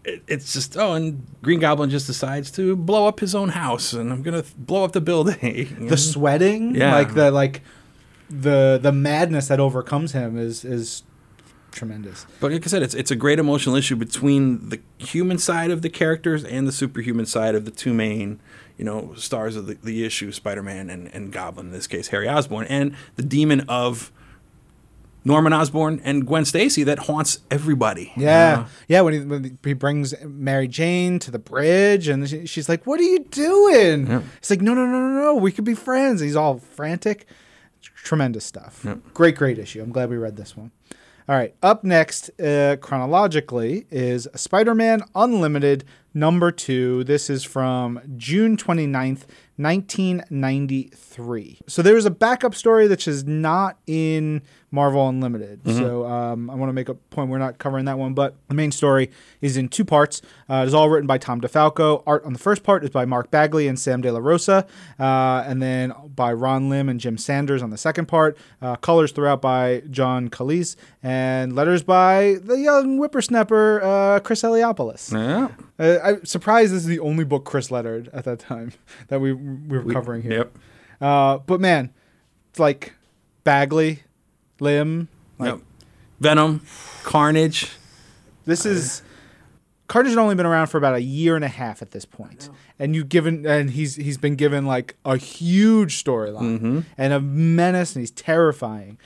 [0.06, 3.94] it- It's just oh, and Green Goblin just decides to blow up his own house,
[3.94, 5.76] and I'm gonna th- blow up the building.
[5.90, 6.94] The sweating, Yeah.
[6.96, 7.62] like the like
[8.30, 11.04] the the madness that overcomes him is is
[11.72, 12.26] tremendous.
[12.40, 15.82] But like I said, it's it's a great emotional issue between the human side of
[15.82, 18.40] the characters and the superhuman side of the two main,
[18.78, 22.28] you know, stars of the, the issue, Spider-Man and, and Goblin, in this case, Harry
[22.28, 24.12] Osborn, and the demon of
[25.26, 28.14] Norman Osborn and Gwen Stacy that haunts everybody.
[28.16, 28.66] Yeah, know?
[28.88, 29.02] yeah.
[29.02, 33.00] When he, when he brings Mary Jane to the bridge, and she, she's like, "What
[33.00, 34.22] are you doing?" Yeah.
[34.40, 35.36] He's like, "No, no, no, no, no.
[35.36, 37.26] We could be friends." He's all frantic.
[37.82, 38.86] Tremendous stuff.
[39.14, 39.82] Great, great issue.
[39.82, 40.72] I'm glad we read this one.
[41.30, 41.54] All right.
[41.62, 47.04] Up next, uh, chronologically, is Spider-Man Unlimited number two.
[47.04, 49.28] This is from June 29th,
[49.58, 51.60] 1993.
[51.68, 55.62] So there is a backup story that is not in Marvel Unlimited.
[55.66, 58.54] So um, I want to make a point we're not covering that one, but the
[58.54, 59.10] main story
[59.42, 60.22] is in two parts.
[60.50, 62.04] Uh, it is all written by Tom DeFalco.
[62.06, 64.68] Art on the first part is by Mark Bagley and Sam De La Rosa,
[65.00, 68.38] uh, and then by Ron Lim and Jim Sanders on the second part.
[68.62, 75.14] Uh, colors throughout by John Calise, and letters by the young whippersnapper uh, Chris Eliopoulos.
[75.14, 75.50] Yeah.
[75.80, 78.74] Uh, I'm surprised this is the only book Chris lettered at that time
[79.08, 80.38] that we, we were covering here.
[80.38, 80.58] Yep.
[81.02, 81.94] Uh, but man,
[82.50, 82.94] it's like
[83.44, 84.04] Bagley,
[84.62, 85.08] Lim.
[85.38, 85.62] Like, yep.
[86.20, 86.62] Venom,
[87.04, 87.72] Carnage.
[88.46, 89.02] This is
[89.90, 92.50] Carnage had only been around for about a year and a half at this point,
[92.78, 96.80] and you given and he's he's been given like a huge storyline mm-hmm.
[96.98, 98.98] and a menace, and he's terrifying.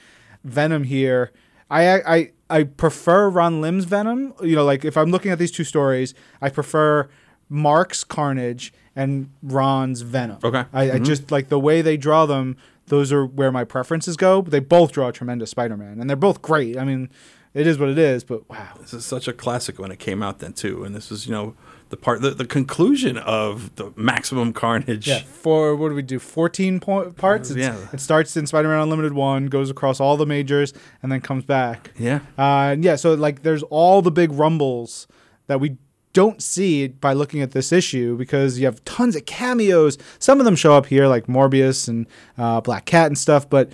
[0.43, 1.31] Venom here,
[1.71, 4.33] I I I prefer Ron Lim's Venom.
[4.41, 7.07] You know, like if I'm looking at these two stories, I prefer
[7.47, 10.39] Mark's Carnage and Ron's Venom.
[10.43, 10.65] Okay.
[10.73, 11.03] I, I mm-hmm.
[11.05, 12.57] just like the way they draw them.
[12.87, 14.41] Those are where my preferences go.
[14.41, 16.77] But they both draw a tremendous Spider-Man, and they're both great.
[16.77, 17.09] I mean,
[17.53, 18.23] it is what it is.
[18.23, 21.11] But wow, This is such a classic when it came out then too, and this
[21.11, 21.55] is you know
[21.89, 25.07] the part the, the conclusion of the Maximum Carnage.
[25.07, 26.19] Yeah, for what do we do?
[26.19, 27.49] Fourteen po- parts.
[27.51, 27.77] It's, Yeah.
[27.93, 31.91] it starts in Spider-Man Unlimited one, goes across all the majors, and then comes back.
[31.97, 32.19] Yeah.
[32.37, 35.07] Uh, and yeah, so like there's all the big rumbles
[35.47, 35.77] that we
[36.13, 39.97] don't see by looking at this issue because you have tons of cameos.
[40.19, 42.05] Some of them show up here, like Morbius and
[42.37, 43.71] uh, Black Cat and stuff, but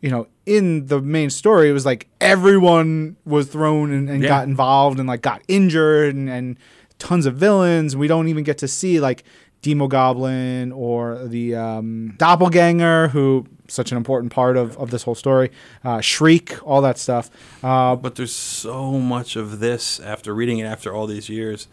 [0.00, 4.28] you know, in the main story, it was like everyone was thrown and, and Yeah.
[4.28, 6.58] got involved and like got injured and, and
[6.98, 7.96] tons of villains.
[7.96, 9.24] We don't even get to see like
[9.62, 15.50] Demogoblin or the um, Doppelganger, who such an important part of, of this whole story.
[15.84, 17.30] Uh, Shriek, all that stuff.
[17.62, 21.68] Uh, But there's so much of this after reading it after all these years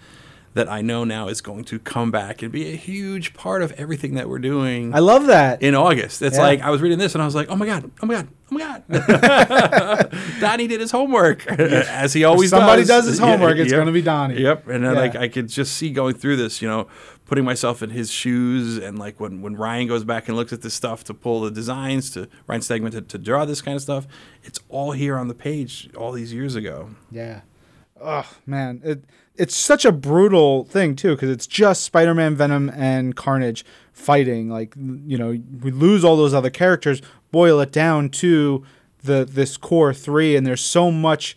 [0.58, 3.72] that I know now is going to come back and be a huge part of
[3.74, 5.62] everything that we're doing I love that.
[5.62, 6.22] in August.
[6.22, 6.42] It's Yeah.
[6.44, 8.28] like I was reading this and I was like, oh my god, oh my god,
[8.52, 8.84] oh my god.
[10.40, 12.58] Donnie did his homework as he always does.
[12.58, 12.88] if somebody does.
[12.88, 13.80] does his homework, it's Yep.
[13.82, 14.42] gonna be Donnie.
[14.42, 15.00] Yep, and then, Yeah.
[15.00, 16.88] like I could just see going through this, you know,
[17.26, 20.62] putting myself in his shoes, and like when when Ryan goes back and looks at
[20.62, 23.82] this stuff to pull the designs to Ryan Stegman to, to draw this kind of
[23.82, 24.08] stuff,
[24.44, 26.92] it's all here on the page all these years ago.
[27.12, 27.42] Yeah.
[28.02, 29.04] Oh man, it
[29.38, 34.50] it's such a brutal thing too because it's just Spider-Man, Venom, and Carnage fighting.
[34.50, 38.64] Like you know, we lose all those other characters, boil it down to
[39.04, 41.36] the this core three, and there's so much.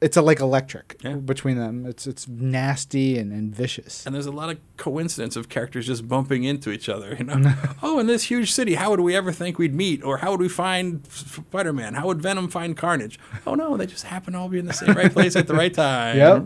[0.00, 1.14] It's a, like electric Yeah.
[1.16, 1.84] between them.
[1.84, 4.06] It's it's nasty and, and vicious.
[4.06, 7.16] And there's a lot of coincidence of characters just bumping into each other.
[7.18, 10.18] You know, oh, in this huge city, how would we ever think we'd meet, or
[10.18, 11.94] how would we find Spider Man?
[11.94, 13.18] How would Venom find Carnage?
[13.44, 15.54] Oh no, they just happen to all be in the same right place at the
[15.54, 16.16] right time.
[16.16, 16.44] Yep.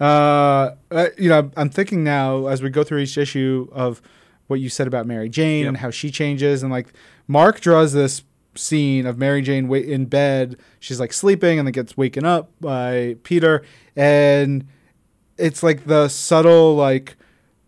[0.00, 4.02] Uh, uh, you know, I'm thinking now as we go through each issue of
[4.46, 5.68] what you said about Mary Jane Yep.
[5.68, 6.88] and how she changes, and like
[7.28, 8.22] Mark draws this
[8.56, 10.56] scene of Mary Jane in bed.
[10.80, 13.62] She's like sleeping and then gets waken up by Peter,
[13.96, 14.66] and
[15.38, 17.16] it's like the subtle, like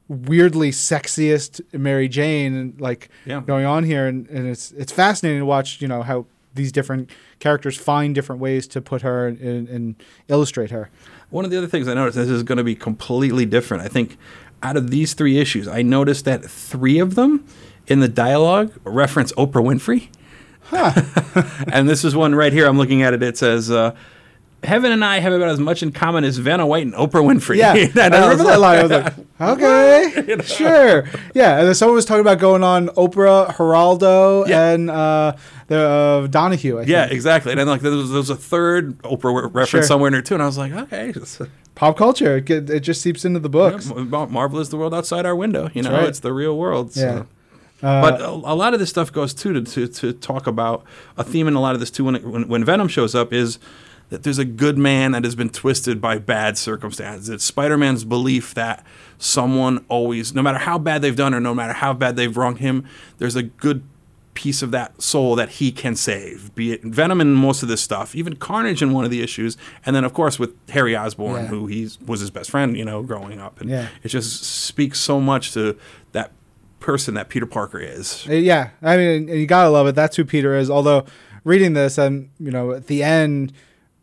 [0.08, 3.40] weirdly sexiest Mary Jane, like Yeah.
[3.40, 5.80] going on here, and, and it's it's fascinating to watch.
[5.80, 9.94] You know how these different characters find different ways to put her and, and
[10.28, 10.88] illustrate her.
[11.36, 13.82] One of the other things I noticed, this is going to be completely different.
[13.82, 14.16] I think
[14.62, 17.46] out of these three issues, I noticed that three of them
[17.86, 20.08] in the dialogue reference Oprah Winfrey.
[21.70, 22.66] and this is one right here.
[22.66, 23.22] I'm looking at it.
[23.22, 23.94] It says, uh,
[24.62, 27.56] Heaven and I have about as much in common as Vanna White and Oprah Winfrey.
[27.56, 28.78] Yeah, And I I remember that line.
[28.78, 31.58] I was like, okay, sure, yeah.
[31.58, 34.70] And then someone was talking about going on Oprah, Geraldo, Yeah.
[34.70, 35.34] and uh,
[35.68, 36.76] the uh, Donahue.
[36.76, 36.90] I think.
[36.90, 37.52] Yeah, exactly.
[37.52, 39.82] And then like there was, there was a third Oprah reference Sure.
[39.82, 41.12] somewhere in there too, and I was like, okay,
[41.74, 42.38] pop culture.
[42.38, 43.86] It, it just seeps into the books.
[43.94, 45.70] Mar- Marvel is the world outside our window.
[45.74, 46.08] You know, right.
[46.08, 46.92] it's the real world.
[46.92, 47.00] so.
[47.00, 47.22] Yeah.
[47.82, 50.82] Uh, but a, a lot of this stuff goes too to, to, to talk about
[51.18, 52.04] a theme in a lot of this too.
[52.04, 53.58] When, it, when when Venom shows up, is
[54.10, 57.28] that there's a good man that has been twisted by bad circumstances.
[57.28, 58.84] It's Spider-Man's belief that
[59.18, 62.58] someone always, no matter how bad they've done or no matter how bad they've wronged
[62.58, 62.84] him,
[63.18, 63.82] there's a good
[64.34, 66.54] piece of that soul that he can save.
[66.54, 69.56] Be it Venom in most of this stuff, even Carnage in one of the issues,
[69.86, 71.46] and then of course with Harry Osborn, Yeah.
[71.48, 73.88] who he was his best friend, you know, growing up, and Yeah.
[74.02, 75.76] it just speaks so much to
[76.12, 76.32] that
[76.80, 78.26] person that Peter Parker is.
[78.28, 79.94] Uh, Yeah, I mean, you gotta love it.
[79.94, 80.68] That's who Peter is.
[80.70, 81.06] Although,
[81.42, 83.54] reading this, and you know, at the end,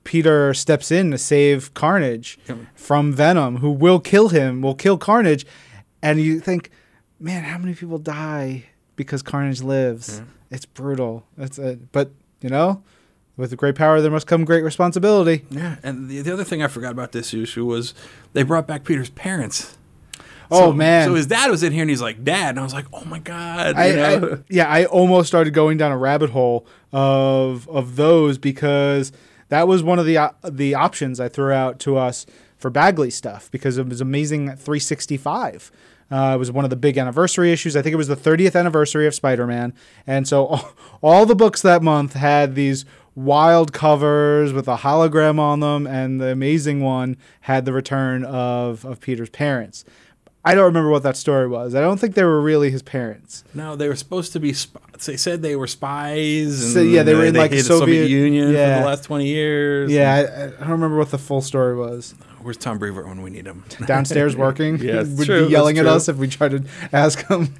[0.04, 2.38] Peter steps in to save Carnage
[2.76, 5.46] from Venom, who will kill him, will kill Carnage,
[6.02, 6.70] and you think,
[7.20, 10.22] man, how many people die because Carnage lives?
[10.52, 11.26] It's brutal.
[11.38, 12.84] It's a, but you know,
[13.38, 15.46] with great power there must come great responsibility.
[15.50, 17.94] Yeah, and the, the other thing I forgot about this issue was
[18.34, 19.78] they brought back Peter's parents.
[20.52, 21.08] Oh, So- man.
[21.08, 23.06] So his dad was in here, and he's like, "Dad," and I was like, "Oh
[23.06, 24.14] my god!" I.
[24.16, 29.12] I- yeah, I almost started going down a rabbit hole of of those because
[29.54, 32.26] that was one of the op- the options I threw out to us
[32.58, 35.72] for Bagley stuff because it was amazing 365.
[36.10, 37.76] Uh, it was one of the big anniversary issues.
[37.76, 39.76] I think it was the 30th anniversary of Spider-Man,
[40.08, 40.70] and so all,
[41.04, 42.84] all the books that month had these
[43.14, 48.84] wild covers with a hologram on them, and the amazing one had the return of
[48.86, 49.86] of Peter's parents.
[50.46, 51.74] I don't remember what that story was.
[51.74, 53.46] I don't think they were really his parents.
[53.54, 54.52] No, they were supposed to be.
[54.52, 54.76] Sp-
[55.06, 56.64] they said they were spies.
[56.64, 58.76] And So, yeah, they were in, like, hated Soviet- Union yeah.
[58.76, 59.92] for the last twenty years.
[59.92, 62.14] Yeah, I, I don't remember what the full story was.
[62.42, 63.64] Where's Tom Brevoort when we need him?
[63.86, 67.54] Downstairs working, Yeah, would true, be yelling at us if we tried to ask him.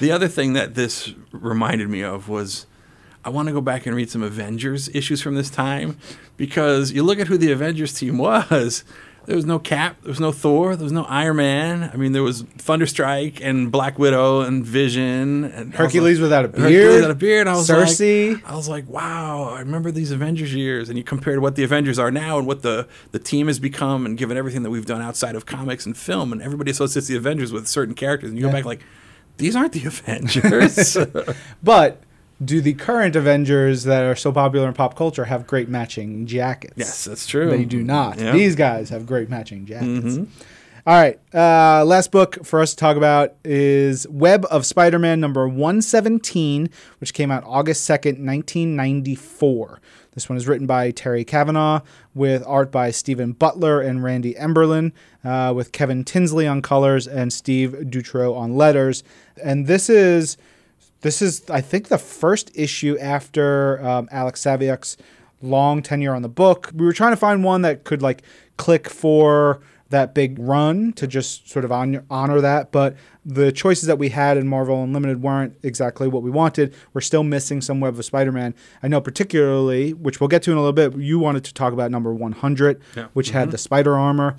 [0.00, 2.66] The other thing that this reminded me of was
[3.24, 5.96] I want to go back and read some Avengers issues from this time
[6.36, 8.84] because you look at who the Avengers team was.
[9.26, 11.90] There was no Cap, there was no Thor, there was no Iron Man.
[11.92, 16.48] I mean, there was Thunderstrike and Black Widow and Vision and Hercules like- without a
[16.48, 16.62] beard.
[16.72, 17.46] Hercules without a beard.
[17.46, 18.34] I was Cersei.
[18.34, 21.62] like, I was like, wow, I remember these Avengers years, and you compared what the
[21.62, 24.86] Avengers are now and what the the team has become, and given everything that we've
[24.86, 28.38] done outside of comics and film, and everybody associates the Avengers with certain characters, and
[28.38, 28.50] you Yeah.
[28.52, 28.80] go back like,
[29.36, 30.96] these aren't the Avengers.
[31.62, 32.02] But
[32.44, 36.74] do the current Avengers that are so popular in pop culture have great matching jackets?
[36.76, 37.50] yes, that's true.
[37.50, 38.18] They do not.
[38.18, 38.32] Yeah.
[38.32, 40.16] These guys have great matching jackets.
[40.16, 40.26] Mhm.
[40.84, 41.20] All right.
[41.32, 46.68] Uh, last book for us to talk about is Web of Spider Man number 117,
[46.98, 49.80] which came out August 2nd, 1994.
[50.14, 51.80] This one is written by Terry Kavanagh
[52.14, 54.92] with art by Steven Butler and Randy Emberlin,
[55.24, 59.02] uh, with Kevin Tinsley on colors and Steve Dutro on letters.
[59.42, 60.36] And this is.
[61.02, 64.96] This is, I think, the first issue after um, Alex Saviuk's
[65.40, 66.70] long tenure on the book.
[66.74, 68.22] We were trying to find one that could like
[68.56, 72.96] click for that big run to just sort of hon- honor that, but
[73.26, 76.74] the choices that we had in Marvel Unlimited weren't exactly what we wanted.
[76.94, 78.54] We're still missing some Web of Spider-Man.
[78.82, 80.96] I know particularly, which we'll get to in a little bit.
[80.98, 83.08] You wanted to talk about number 100, Yeah.
[83.12, 84.36] which had the spider armor.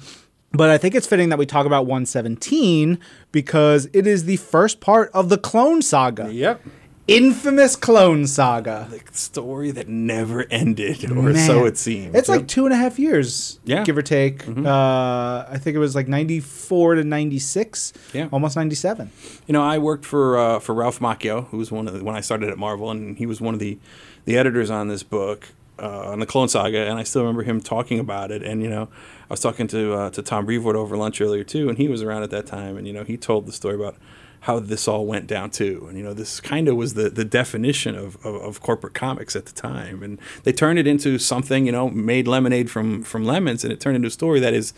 [0.55, 2.99] But I think it's fitting that we talk about 117
[3.31, 6.31] because it is the first part of the Clone Saga.
[6.31, 6.61] Yep.
[7.07, 8.87] Infamous Clone Saga.
[8.89, 11.35] The story that never ended, or Man.
[11.47, 12.15] so it seems.
[12.15, 13.77] It's like two and a half years, Yeah.
[13.77, 13.83] Mm-hmm.
[13.83, 14.47] give or take.
[14.47, 18.29] Uh, I think it was like 94 to 96, Yeah.
[18.31, 19.11] almost 97.
[19.47, 22.15] You know, I worked for uh, for Ralph Macchio, who was one of the, when
[22.15, 23.77] I started at Marvel, and he was one of the
[24.25, 25.49] the editors on this book
[25.83, 28.41] uh, on the Clone Saga, and I still remember him talking about it.
[28.41, 28.87] And you know,
[29.29, 32.01] I was talking to uh, to Tom Brevoort over lunch earlier too, and he was
[32.01, 33.97] around at that time, and you know, he told the story about
[34.41, 35.85] how this all went down too.
[35.87, 39.35] And you know, this kind of was the the definition of, of of corporate comics
[39.35, 43.25] at the time, and they turned it into something, you know, made lemonade from from
[43.25, 44.73] lemons, and it turned into a story that is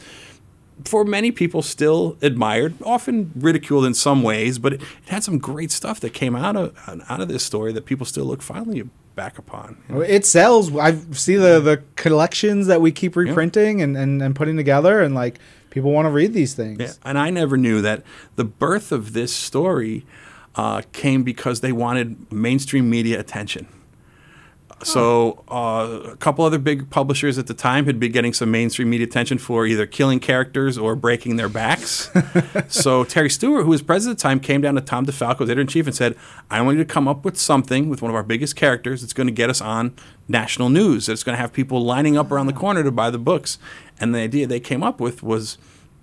[0.84, 5.38] for many people still admired, often ridiculed in some ways, but it, it had some
[5.38, 8.90] great stuff that came out of out of this story that people still look fondly
[9.16, 9.82] back upon.
[9.88, 10.02] you know?
[10.02, 10.76] It sells.
[10.76, 15.16] I see the, the collections that we keep reprinting and, and, and putting together, and
[15.16, 16.80] like people want to read these things.
[16.80, 18.04] Yeah, and I never knew that
[18.36, 20.06] the birth of this story
[20.56, 23.68] uh, came because they wanted mainstream media attention.
[24.84, 28.90] So uh, a couple other big publishers at the time had been getting some mainstream
[28.90, 32.12] media attention for either killing characters or breaking their backs.
[32.68, 35.62] so Terry Stewart, who was president at the time, came down to Tom DeFalco, editor
[35.62, 36.16] in chief, and said,
[36.52, 39.14] "I want you to come up with something with one of our biggest characters that's
[39.14, 39.96] going to get us on
[40.28, 41.06] national news.
[41.06, 43.58] That's going to have people lining up around the corner to buy the books."
[44.00, 45.58] And the idea they came up with was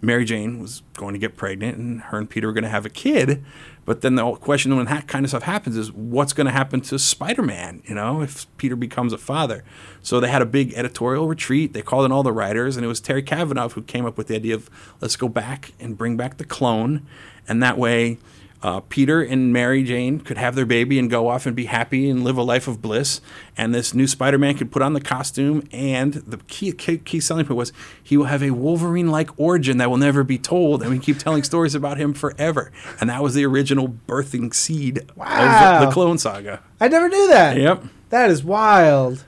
[0.05, 2.85] Mary Jane was going to get pregnant, and her and Peter were going to have
[2.85, 3.43] a kid.
[3.85, 6.81] But then the question when that kind of stuff happens is what's going to happen
[6.83, 9.65] to Spider Man, you know, if Peter becomes a father.
[10.03, 11.73] So they had a big editorial retreat.
[11.73, 14.27] They called in all the writers, and it was Terry Kavanagh who came up with
[14.27, 14.69] the idea of
[15.01, 17.07] let's go back and bring back the clone.
[17.49, 18.19] And that way,
[18.63, 22.09] uh, Peter and Mary Jane could have their baby and go off and be happy
[22.09, 23.21] and live a life of bliss.
[23.57, 25.67] And this new Spider Man could put on the costume.
[25.73, 29.79] And the key, key, key selling point was he will have a Wolverine like origin
[29.79, 30.81] that will never be told.
[30.83, 32.71] And we keep telling stories about him forever.
[33.01, 35.81] And that was the original birthing seed Wow.
[35.83, 36.63] of the Clone Saga.
[36.81, 37.57] I never knew that.
[37.57, 37.83] Yep.
[38.11, 39.25] That is wild.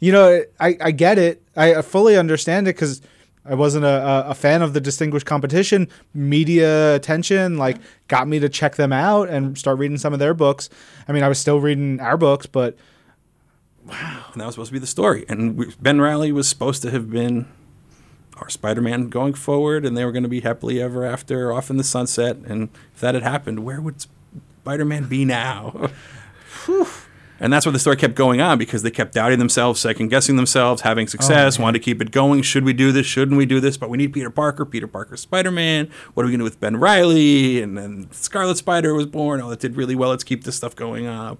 [0.00, 1.42] You know, I, I get it.
[1.56, 3.00] I fully understand it because
[3.48, 5.88] I wasn't a, a, fan of the distinguished competition.
[6.14, 7.78] Media attention like
[8.08, 10.68] got me to check them out and start reading some of their books.
[11.08, 12.76] I mean, I was still reading our books, but
[13.86, 14.24] Wow.
[14.32, 15.24] And that was supposed to be the story.
[15.28, 17.46] And we, Ben Reilly was supposed to have been
[18.38, 21.70] our Spider Man going forward, and they were going to be happily ever after off
[21.70, 22.36] in the sunset.
[22.38, 24.04] And if that had happened, where would
[24.62, 25.90] Spider Man be now?
[27.38, 30.36] And that's where the story kept going on because they kept doubting themselves, second guessing
[30.36, 32.42] themselves, having oh, success, wanted to keep it going.
[32.42, 33.06] Should we do this?
[33.06, 33.76] Shouldn't we do this?
[33.76, 34.64] But we need Peter Parker.
[34.64, 35.90] Peter Parker, Spider Man.
[36.14, 37.60] What are we going to do with Ben Reilly?
[37.60, 39.40] And then Scarlet Spider was born.
[39.40, 40.10] Oh, that did really well.
[40.10, 41.38] Let's keep this stuff going up.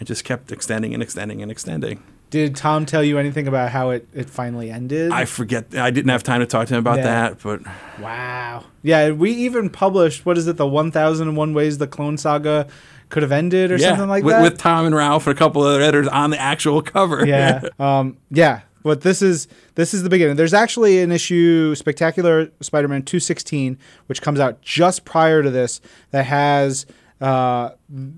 [0.00, 2.02] It just kept extending and extending and extending.
[2.30, 5.12] Did Tom tell you anything about how it, it finally ended?
[5.12, 5.74] I forget.
[5.76, 7.04] I didn't have time to talk to him about Yeah.
[7.04, 7.60] that, but
[8.00, 8.64] wow.
[8.82, 12.66] Yeah, we even published what is it, the 1001 Ways the Clone Saga
[13.10, 14.42] could have ended or yeah, something like with, that?
[14.42, 17.24] with Tom and Ralph and a couple other editors on the actual cover.
[17.26, 17.62] yeah.
[17.78, 18.62] Um, yeah.
[18.82, 20.36] But this is this is the beginning.
[20.36, 25.80] There's actually an issue, Spectacular Spider-Man 216, which comes out just prior to this,
[26.12, 26.86] that has
[27.20, 27.70] uh,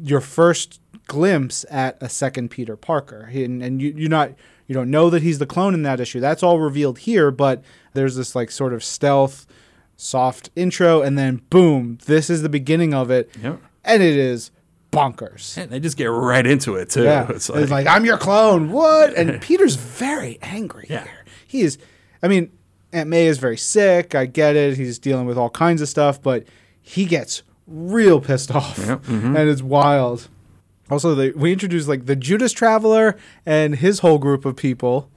[0.03, 4.33] your first glimpse at a second Peter Parker, and, and you, you're not
[4.69, 6.21] you don't know that he's the clone in that issue.
[6.21, 9.47] That's all revealed here, but there's this like sort of stealth,
[9.97, 13.61] soft intro, and then boom, this is the beginning of it, Yep.
[13.85, 14.51] and it is
[14.93, 15.57] bonkers.
[15.57, 17.05] And they just get right into it too.
[17.05, 18.71] Yeah, It's it's like, like, I'm your clone.
[18.71, 19.15] What?
[19.15, 21.05] And Peter's very angry Yeah.
[21.05, 21.25] here.
[21.47, 21.79] He is.
[22.23, 22.51] I mean,
[22.93, 24.15] Aunt May is very sick.
[24.15, 24.77] I get it.
[24.77, 26.45] He's dealing with all kinds of stuff, but
[26.81, 29.37] he gets real pissed off, Yep, mhm.
[29.39, 30.29] and it's wild.
[30.91, 35.11] Also, we introduced like the Judas Traveler and his whole group of people.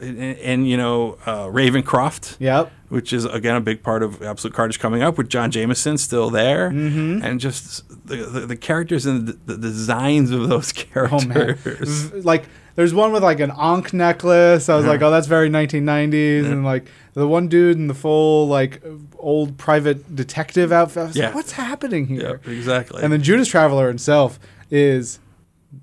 [0.00, 2.36] and, and, you know uh, Ravencroft.
[2.40, 2.70] Yep.
[2.90, 6.28] which is again a big part of Absolute Carnage coming up with John Jameson still
[6.28, 7.24] there, mm-hmm.
[7.24, 11.88] and just the, the the characters and the, the designs of those Oh man, characters.
[12.02, 12.44] V- like
[12.74, 14.68] there's one with like an Ankh necklace.
[14.68, 18.46] I was like, oh, that's very 1990s, and like the one dude in the full
[18.48, 18.82] like
[19.18, 21.02] old private detective outfit.
[21.02, 21.26] I was Yeah.
[21.26, 22.40] like, what's happening here?
[22.44, 23.02] yeah, exactly.
[23.02, 24.38] And then Judas Traveler himself
[24.72, 25.20] is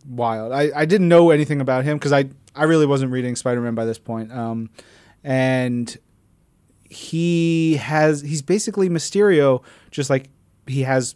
[0.07, 0.51] wild.
[0.51, 2.25] I, I didn't know anything about him because I,
[2.55, 4.31] I really wasn't reading Spider Man by this point.
[4.33, 4.69] Um,
[5.23, 5.95] and
[6.89, 10.29] he has he's basically Mysterio, just like
[10.67, 11.15] he has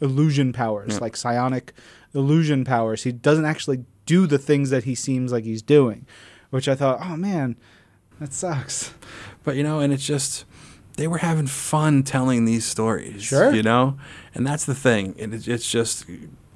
[0.00, 0.98] illusion powers, Yeah.
[1.00, 1.72] like psionic
[2.14, 3.02] illusion powers.
[3.02, 6.06] He doesn't actually do the things that he seems like he's doing,
[6.50, 7.56] which I thought, oh man,
[8.20, 8.94] that sucks.
[9.44, 10.44] But you know, and it's just
[10.96, 13.22] they were having fun telling these stories.
[13.22, 13.52] Sure.
[13.52, 13.98] You know,
[14.34, 15.14] and that's the thing.
[15.18, 16.04] And it's, it's just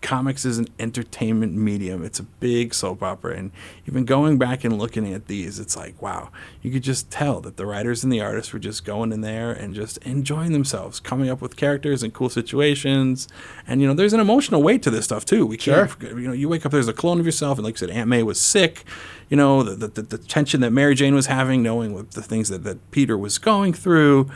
[0.03, 2.05] comics is an entertainment medium.
[2.05, 3.53] It's a big soap opera, and
[3.87, 6.31] even going back and looking at these, it's like wow,
[6.61, 9.53] you could just tell that the writers and the artists were just going in there
[9.53, 13.29] and just enjoying themselves, coming up with characters and cool situations.
[13.67, 15.47] And you know, there's an emotional weight to this stuff too.
[15.47, 17.79] We can't, you know, you wake up there's a clone of yourself, and like I
[17.79, 18.85] said, Aunt May was sick.
[19.29, 22.51] You know, the, the, the tension that Mary Jane was having, knowing what the things
[22.51, 24.29] that, that Peter was going through,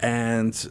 [0.00, 0.70] and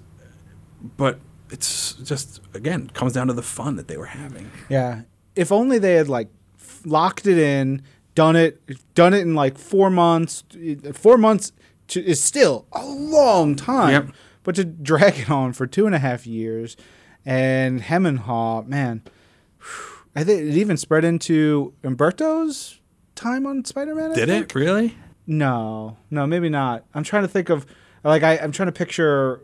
[0.98, 1.20] but
[1.54, 4.51] it's just again comes down to the fun that they were having.
[4.70, 5.01] Yeah.
[5.36, 6.30] If only they had like
[6.60, 7.82] f- locked it in,
[8.16, 8.62] done it,
[8.95, 10.43] done it in like four months.
[10.93, 11.51] Four months
[11.89, 14.16] to, is still a long time, Yep.
[14.43, 16.76] but to drag it on for two and a half years,
[17.26, 19.01] and hem and haw, man.
[20.16, 22.80] I think it even spread into Umberto's
[23.16, 24.12] time on Spider-Man.
[24.12, 24.45] I Did think?
[24.45, 24.95] it really?
[25.26, 26.86] No, no, maybe not.
[26.93, 27.66] I'm trying to think of
[28.04, 29.41] like I, I'm trying to picture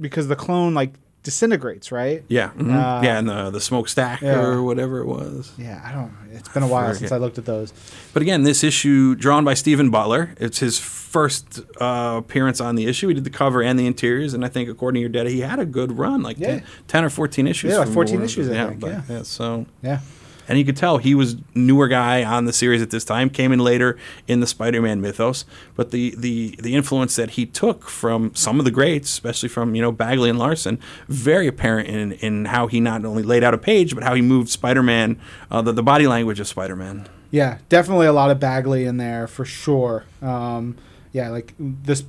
[0.00, 2.24] because the clone like disintegrates, right?
[2.28, 2.70] Yeah, mhm.
[2.72, 4.40] Uh, yeah, and the the smokestack yeah.
[4.40, 5.52] or whatever it was.
[5.56, 6.12] Yeah, I don't.
[6.32, 6.98] It's been a while forget.
[7.00, 7.72] since I looked at those.
[8.12, 10.34] But again, this issue drawn by Steven Butler.
[10.38, 13.08] It's his first uh, appearance on the issue.
[13.08, 15.40] He did the cover and the interiors, and I think according to your data, he
[15.40, 16.58] had a good run, like Yeah.
[16.60, 17.72] 10, 10 or fourteen issues.
[17.72, 18.24] Yeah, like 14 Warner.
[18.24, 19.22] issues, I yeah, think, but- yeah.
[19.22, 20.00] So Yeah.
[20.48, 23.30] And you could tell he was newer guy on the series at this time.
[23.30, 25.44] Came in later in the Spider-Man mythos,
[25.76, 29.74] but the the the influence that he took from some of the greats, especially from
[29.74, 30.78] you know Bagley and Larsen,
[31.08, 34.22] very apparent in in how he not only laid out a page, but how he
[34.22, 35.18] moved Spider-Man,
[35.50, 37.08] uh, the the body language of Spider-Man.
[37.30, 40.04] Yeah, definitely a lot of Bagley in there for sure.
[40.20, 40.76] Um,
[41.12, 42.04] yeah, like this,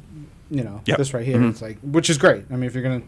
[0.51, 0.97] you know, Yep.
[0.97, 1.37] this right here.
[1.37, 1.51] Mhm.
[1.51, 2.43] It's like, which is great.
[2.51, 3.03] I mean, if you're gonna,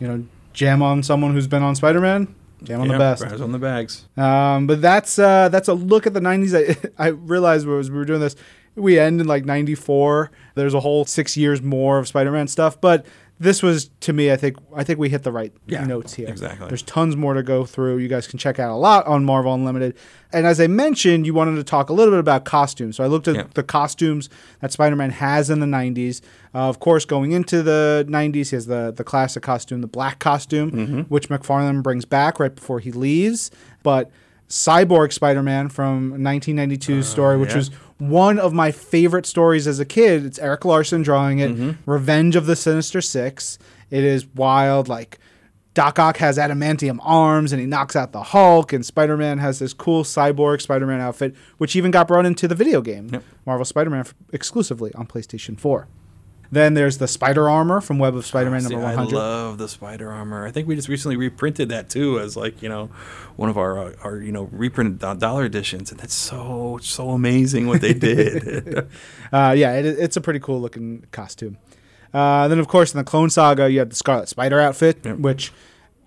[0.00, 2.26] you know, jam on someone who's been on Spider-Man,
[2.62, 3.22] jam on Yeah, the best.
[3.22, 4.06] Bras on the bags.
[4.16, 6.54] Um, but that's uh, that's a look at the '90s.
[6.98, 8.36] I, I realized as we were doing this,
[8.74, 10.30] we end in like '94.
[10.54, 13.06] There's a whole six years more of Spider-Man stuff, but
[13.40, 14.30] this was to me.
[14.30, 16.28] I think I think we hit the right Yeah, notes here.
[16.28, 16.68] exactly.
[16.68, 17.96] There's tons more to go through.
[17.98, 19.96] You guys can check out a lot on Marvel Unlimited.
[20.32, 22.96] And as I mentioned, you wanted to talk a little bit about costumes.
[22.96, 23.44] So I looked at Yeah.
[23.54, 24.28] the costumes
[24.60, 26.20] that Spider-Man has in the '90s.
[26.54, 30.18] Uh, of course, going into the '90s, he has the the classic costume, the black
[30.18, 31.00] costume, Mm-hmm.
[31.02, 33.50] which McFarlane brings back right before he leaves.
[33.82, 34.10] But
[34.50, 37.56] Cyborg Spider-Man from 1992's story, which Uh, yeah.
[37.58, 40.26] was one of my favorite stories as a kid.
[40.26, 41.52] It's Erik Larsen drawing it.
[41.52, 41.90] Mm-hmm.
[41.90, 43.58] Revenge of the Sinister Six.
[43.90, 45.18] It is wild, like
[45.74, 49.60] Doc Ock has adamantium arms and he knocks out the Hulk, and Spider Man has
[49.60, 53.22] this cool cyborg Spider Man outfit, which even got brought into the video game, Yep.
[53.46, 55.86] Marvel Spider Man, exclusively on PlayStation 4.
[56.52, 59.68] Then there's the Spider Armor from Web of Spider Man See, number I love the
[59.68, 60.44] spider armor.
[60.44, 62.90] I think we just recently reprinted that too, as like you know,
[63.36, 67.10] one of our uh, our you know reprinted do- dollar editions, and that's so so
[67.10, 68.88] amazing what they did.
[69.32, 71.56] Uh, yeah, it, it's a pretty cool looking costume.
[72.12, 75.18] Uh, then, of course, in the Clone Saga, you have the Scarlet Spider outfit, Yep.
[75.18, 75.52] which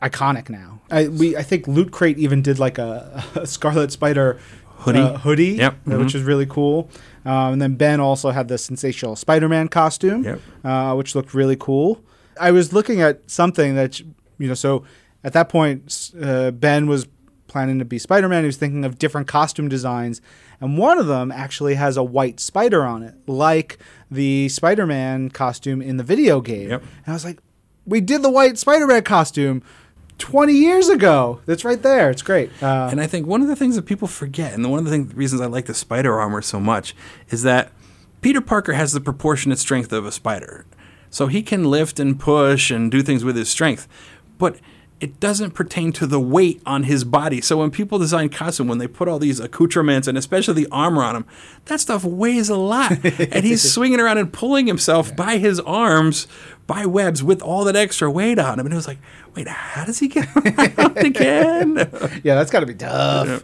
[0.02, 0.82] iconic now.
[0.92, 4.38] I, we I think Loot Crate even did like a, a Scarlet Spider
[4.80, 5.00] Hoodie.
[5.00, 5.74] uh, hoodie, Yep.
[5.90, 6.16] uh, which Mhm.
[6.16, 6.90] is really cool.
[7.26, 10.40] Um, and then Ben also had the sensational Spider-Man costume, Yep.
[10.64, 12.04] uh, which looked really cool.
[12.40, 14.84] I was looking at something that you know, so
[15.24, 17.08] at that point, uh, Ben was
[17.48, 18.44] planning to be Spider-Man.
[18.44, 20.22] He was thinking of different costume designs,
[20.60, 23.78] and one of them actually has a white spider on it, like
[24.12, 26.70] the Spider-Man costume in the video game.
[26.72, 26.82] Yep.
[26.82, 27.40] And I was like,
[27.86, 29.62] we did the white Spider-Man costume
[30.24, 31.42] 20 years ago.
[31.46, 32.10] That's right there.
[32.10, 32.50] It's great.
[32.64, 34.92] Uh, And I think one of the things that people forget, and one of the
[34.92, 36.96] thing, reasons I like the spider armor so much,
[37.30, 37.74] is that
[38.22, 40.66] Peter Parker has the proportionate strength of a spider.
[41.10, 43.86] So he can lift and push and do things with his strength.
[44.38, 44.56] But
[45.04, 47.42] it doesn't pertain to the weight on his body.
[47.42, 51.04] So when people design costume, when they put all these accoutrements and especially the armor
[51.04, 51.26] on him,
[51.66, 52.92] that stuff weighs a lot.
[53.04, 56.26] and he's swinging around and pulling himself by his arms,
[56.68, 58.66] by webs, with all that extra weight on him.
[58.66, 59.00] And it was like,
[59.36, 61.76] wait, how does he get around again?
[62.24, 63.44] yeah, that's got to be tough.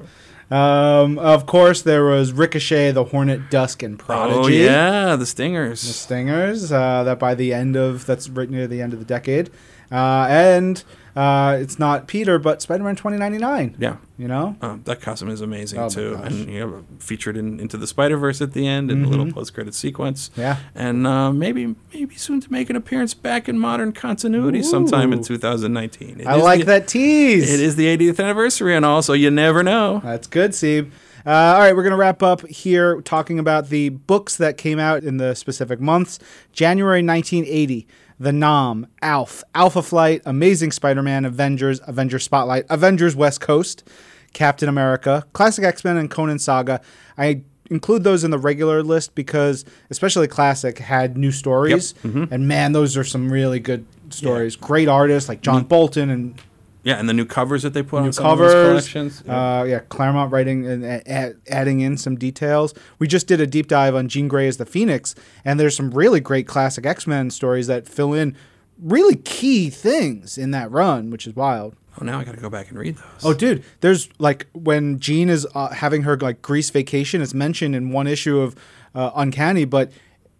[0.49, 4.39] Um, of course, there was Ricochet, the Hornet, Dusk, and Prodigy.
[4.39, 5.81] Oh yeah, the stingers.
[5.81, 6.71] The Stingers.
[6.71, 9.49] Uh, that by the end of that's right near the end of the decade,
[9.91, 10.83] uh, and
[11.15, 13.75] uh, it's not Peter, but Spider-Man 2099.
[13.79, 17.59] yeah, You know, um, that costume is amazing Oh too, and you know, featured in
[17.59, 20.29] Into the Spider Verse at the end, and a little post-credit sequence.
[20.29, 20.41] Mm-hmm.
[20.41, 20.57] Yeah.
[20.75, 25.23] and uh, maybe maybe soon to make an appearance back in modern continuity sometime in
[25.23, 26.21] 2019.
[26.21, 27.51] It I like the- that tease.
[27.53, 29.99] It is the 80th anniversary, and all, so you never know.
[30.03, 30.91] That's good, Sieb.
[31.25, 34.79] Uh, all right, we're going to wrap up here talking about the books that came
[34.79, 36.17] out in the specific months.
[36.53, 37.85] January 1980,
[38.19, 43.87] The 'Nam, Alf, Alpha Flight, Amazing Spider Man, Avengers, Avengers Spotlight, Avengers West Coast,
[44.33, 46.81] Captain America, Classic X Men, and Conan Saga.
[47.17, 51.93] I include those in the regular list because, especially Classic, had new stories.
[52.03, 52.25] Mm-hmm.
[52.33, 54.55] And man, those are some really good stories.
[54.55, 55.67] Great artists like John mm-hmm.
[55.67, 56.41] Bolton and
[56.83, 58.53] Yeah, and the new covers that they put new on some of covers.
[58.53, 59.21] collections.
[59.27, 60.85] Uh, yeah, Claremont writing and
[61.49, 62.73] adding in some details.
[62.99, 65.13] We just did a deep dive on Jean Grey as the Phoenix,
[65.43, 68.35] and there's some really great classic X Men stories that fill in
[68.81, 71.75] really key things in that run, which is wild.
[72.01, 73.25] oh, now I got to go back and read those.
[73.25, 77.21] Oh, dude, there's like when Jean is uh, having her like Greece vacation.
[77.21, 78.55] It's mentioned in one issue of
[78.95, 79.91] uh, Uncanny, but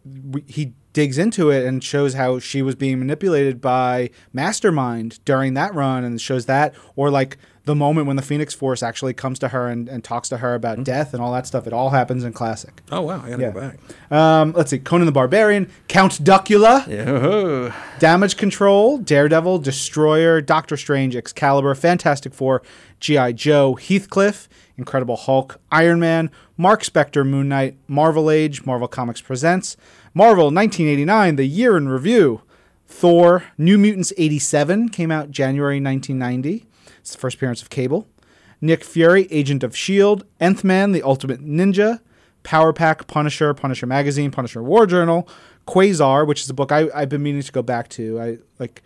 [0.10, 5.54] w- he digs into it and shows how she was being manipulated by Mastermind during
[5.54, 9.38] that run, and shows that, or like the moment when the Phoenix Force actually comes
[9.38, 11.68] to her and, and talks to her about death and all that stuff.
[11.68, 12.82] It all happens in Classic.
[12.92, 13.52] oh wow, I got to Yeah.
[13.52, 13.78] go back.
[14.12, 16.88] Um, let's see, Conan the Barbarian, Count Duckula.
[16.88, 17.72] Yeah.
[18.00, 22.64] Damage Control, Daredevil, Destroyer, Doctor Strange, Excalibur, Fantastic Four,
[23.00, 23.34] G.I.
[23.34, 29.78] Joe, Heathcliff, Incredible Hulk, Iron Man, Marc Spector, Moon Knight, Marvel Age, Marvel Comics Presents,
[30.14, 32.42] Marvel 1989, The Year in Review,
[32.88, 36.66] Thor, New Mutants 87 came out January 1990.
[37.00, 38.08] It's the first appearance of Cable.
[38.62, 42.00] Nick Fury, Agent of S.H.I.E.L.D., Nth Man, The Ultimate Ninja,
[42.44, 45.30] Power Pack, Punisher, Punisher Magazine, Punisher War Journal,
[45.68, 48.20] Quasar, which is a book I, I've been meaning to go back to.
[48.20, 48.82] I like.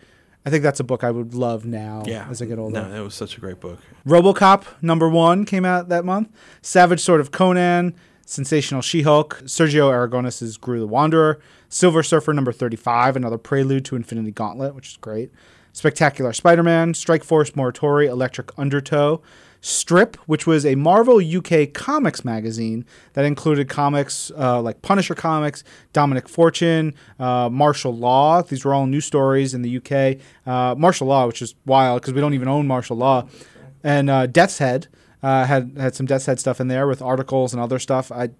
[0.46, 2.28] I think that's a book I would love now Yeah.
[2.28, 2.82] as I get older.
[2.82, 3.78] No, that was such a great book.
[4.06, 6.28] RoboCop number one came out that month.
[6.60, 7.94] Savage Sword of Conan,
[8.26, 14.30] Sensational She-Hulk, Sergio Aragonés's Groo the Wanderer, Silver Surfer number 35, another prelude to Infinity
[14.30, 15.30] Gauntlet, which is great.
[15.72, 19.20] Spectacular Spider-Man, Strike Force Morituri, Electric Undertow,
[19.60, 25.64] Strip, which was a Marvel UK comics magazine that included comics uh, like Punisher comics,
[25.92, 28.42] Dominic Fortune, uh, Martial Law.
[28.42, 30.20] These were all new stories in the UK.
[30.46, 33.26] Uh, Martial Law, which is wild because we don't even own Martial Law,
[33.82, 34.88] and uh, Death's Head
[35.24, 38.12] uh, had had some Death's Head stuff in there with articles and other stuff.
[38.12, 38.30] I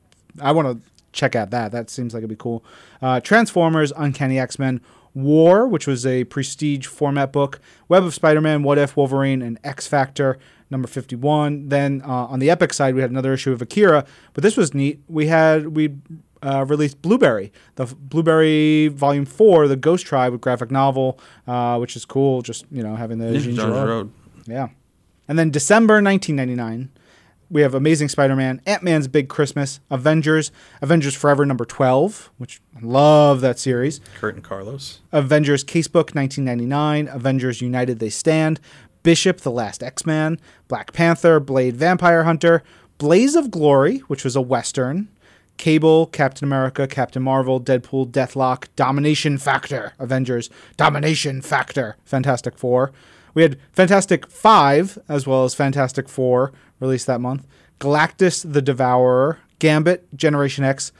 [0.41, 1.72] I want to check out that.
[1.72, 2.64] That seems like it'd be cool.
[3.01, 4.80] Uh, Transformers, Uncanny X Men.
[5.16, 9.61] War, which was a prestige format book, Web of Spider Man, What If, Wolverine, and
[9.62, 10.39] X Factor,
[10.70, 11.68] number 51.
[11.68, 14.74] Then uh, on the Epic side, we had another issue of Akira, but this was
[14.74, 14.99] neat.
[15.07, 15.95] We had, we
[16.43, 21.95] uh, released Blueberry, the Blueberry Volume 4, the Ghost Tribe with graphic novel, uh, which
[21.95, 23.87] is cool, just, you know, having the Yeah, Jean John Giraud.
[23.89, 24.11] Road.
[24.49, 24.68] Yeah.
[25.29, 26.91] And then December 1999,
[27.51, 30.51] we have Amazing Spider-Man, Ant-Man's Big Christmas, Avengers,
[30.83, 34.01] Avengers Forever number 12, which I love that series.
[34.18, 35.01] Kurt and Carlos.
[35.12, 38.61] Avengers Casebook 1999, Avengers United They Stand,
[39.03, 42.62] Bishop the Last X-Man, Black Panther, Blade Vampire Hunter,
[42.99, 45.09] Blaze of Glory, which was a western,
[45.57, 52.93] Cable, Captain America, Captain Marvel, Deadpool, Deathlok, Domination Factor, Avengers, Domination Factor, Fantastic Four.
[53.35, 57.47] We had Fantastic Five as well as Fantastic Four released that month.
[57.80, 60.93] Galactus the Devourer, Gambit, Generation X,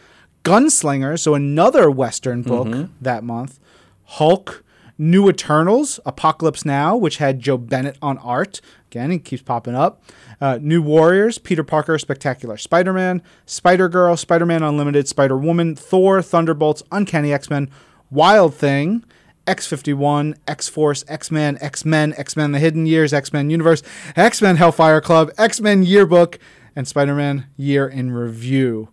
[0.45, 3.59] Gunslinger, so another Western book that month.
[4.05, 4.65] Hulk,
[4.99, 8.61] New Eternals, Apocalypse Now, which had Joe Bennett on art.
[8.91, 10.03] Again, he keeps popping up.
[10.41, 15.75] Uh, New Warriors, Peter Parker, Spectacular Spider Man, Spider Girl, Spider Man Unlimited, Spider Woman,
[15.75, 17.71] Thor, Thunderbolts, Uncanny X Men,
[18.11, 19.05] Wild Thing,
[19.47, 23.51] X 51, X Force, X Men, X Men, X Men The Hidden Years, X Men
[23.51, 23.83] Universe,
[24.17, 26.39] X Men Hellfire Club, X Men Yearbook,
[26.75, 28.89] and Spider Man Year in Review.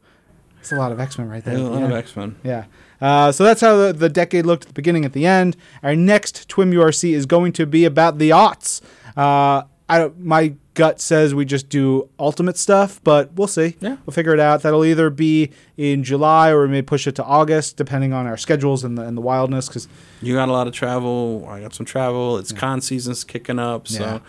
[0.60, 1.56] It's a lot of X Men right there.
[1.56, 2.36] There's a lot of X Men.
[2.44, 2.66] Yeah.
[3.00, 5.58] Uh, so that's how the, the decade looked at the beginning, at the end.
[5.82, 8.80] Our next Twim URC is going to be about the aughts.
[9.18, 13.76] Uh, I don't, my gut says we just do ultimate stuff, but we'll see.
[13.82, 13.98] Yeah.
[14.06, 14.62] We'll figure it out.
[14.62, 18.38] That'll either be in July or we may push it to August, depending on our
[18.38, 19.68] schedules and the, and the wildness.
[19.68, 19.90] Because
[20.22, 21.46] You got a lot of travel.
[21.50, 22.38] I got some travel.
[22.38, 23.88] It's con season's kicking up.
[23.90, 24.20] So, Yeah.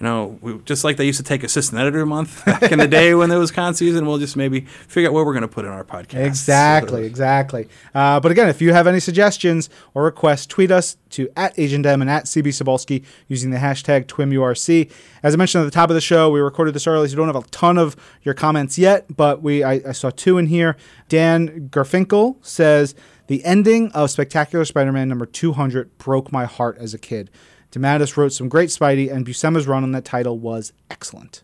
[0.00, 2.78] You know, we, just like they used to take assistant editor a month back in
[2.78, 5.42] the day when there was con season, we'll just maybe figure out what we're going
[5.42, 6.24] to put in our podcast.
[6.24, 7.68] Exactly, exactly.
[7.94, 11.84] Uh, but again, if you have any suggestions or requests, tweet us to at Agent
[11.84, 14.90] M and at CB Cebulski using the hashtag TwimURC.
[15.24, 17.16] As I mentioned at the top of the show, we recorded this early, so we
[17.16, 20.46] don't have a ton of your comments yet, but we I, I saw two in
[20.46, 20.76] here.
[21.08, 22.94] Dan Garfinkel says
[23.26, 27.30] the ending of Spectacular Spider-Man number 200 broke my heart as a kid.
[27.72, 31.42] DeMatteis wrote some great Spidey, and Buscema's run on that title was excellent.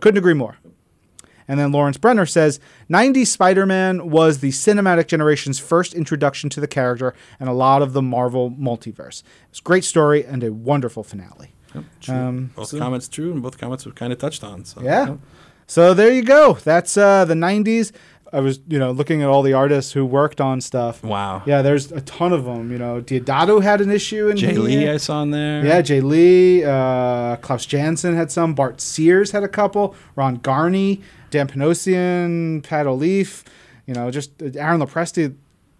[0.00, 0.56] Couldn't agree more.
[1.48, 2.58] And then Lawrence Brenner says
[2.90, 7.82] 90s Spider Man was the cinematic generation's first introduction to the character and a lot
[7.82, 9.22] of the Marvel multiverse.
[9.50, 11.52] It's a great story and a wonderful finale.
[11.74, 12.14] Yep, true.
[12.14, 14.64] Um, both so- comments true, and both comments we've kind of touched on.
[14.64, 15.06] So, Yeah.
[15.10, 15.18] yep.
[15.68, 16.54] So there you go.
[16.54, 17.90] That's uh, the 90s.
[18.32, 21.02] I was, you know, looking at all the artists who worked on stuff.
[21.02, 21.42] Wow.
[21.46, 22.72] Yeah, there's a ton of them.
[22.72, 24.60] You know, Diodato had an issue in Jay here.
[24.60, 25.64] Lee, I saw in there.
[25.64, 28.54] Yeah, Jay Lee, uh, Klaus Janson had some.
[28.54, 29.94] Bart Sears had a couple.
[30.16, 33.44] Ron Garney, Dan Panosian, Pat Olliffe.
[33.86, 35.34] You know, just uh, Aaron Lopresti.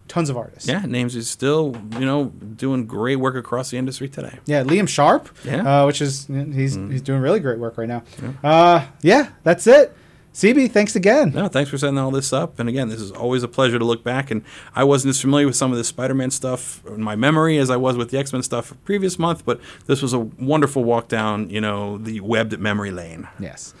[0.07, 0.69] Tons of artists.
[0.69, 4.39] Yeah, names is still, you know, doing great work across the industry today.
[4.45, 5.27] Yeah, Liam Sharp.
[5.43, 5.81] Yeah.
[5.81, 8.03] Uh, which is he's he's doing really great work right now.
[8.23, 8.49] Yeah.
[8.49, 9.93] Uh, yeah, that's it.
[10.37, 11.31] CB, thanks again.
[11.33, 12.59] No, thanks for setting all this up.
[12.59, 14.29] And again, this is always a pleasure to look back.
[14.29, 14.43] And
[14.75, 17.77] I wasn't as familiar with some of the Spider-Man stuff in my memory as I
[17.77, 19.43] was with the X-Men stuff previous month.
[19.45, 23.27] But this was a wonderful walk down, you know, the webbed memory lane.
[23.39, 23.73] Yes.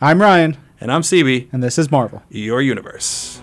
[0.00, 2.22] I'm Ryan, And I'm CB, and this is Marvel.
[2.30, 3.40] your universe.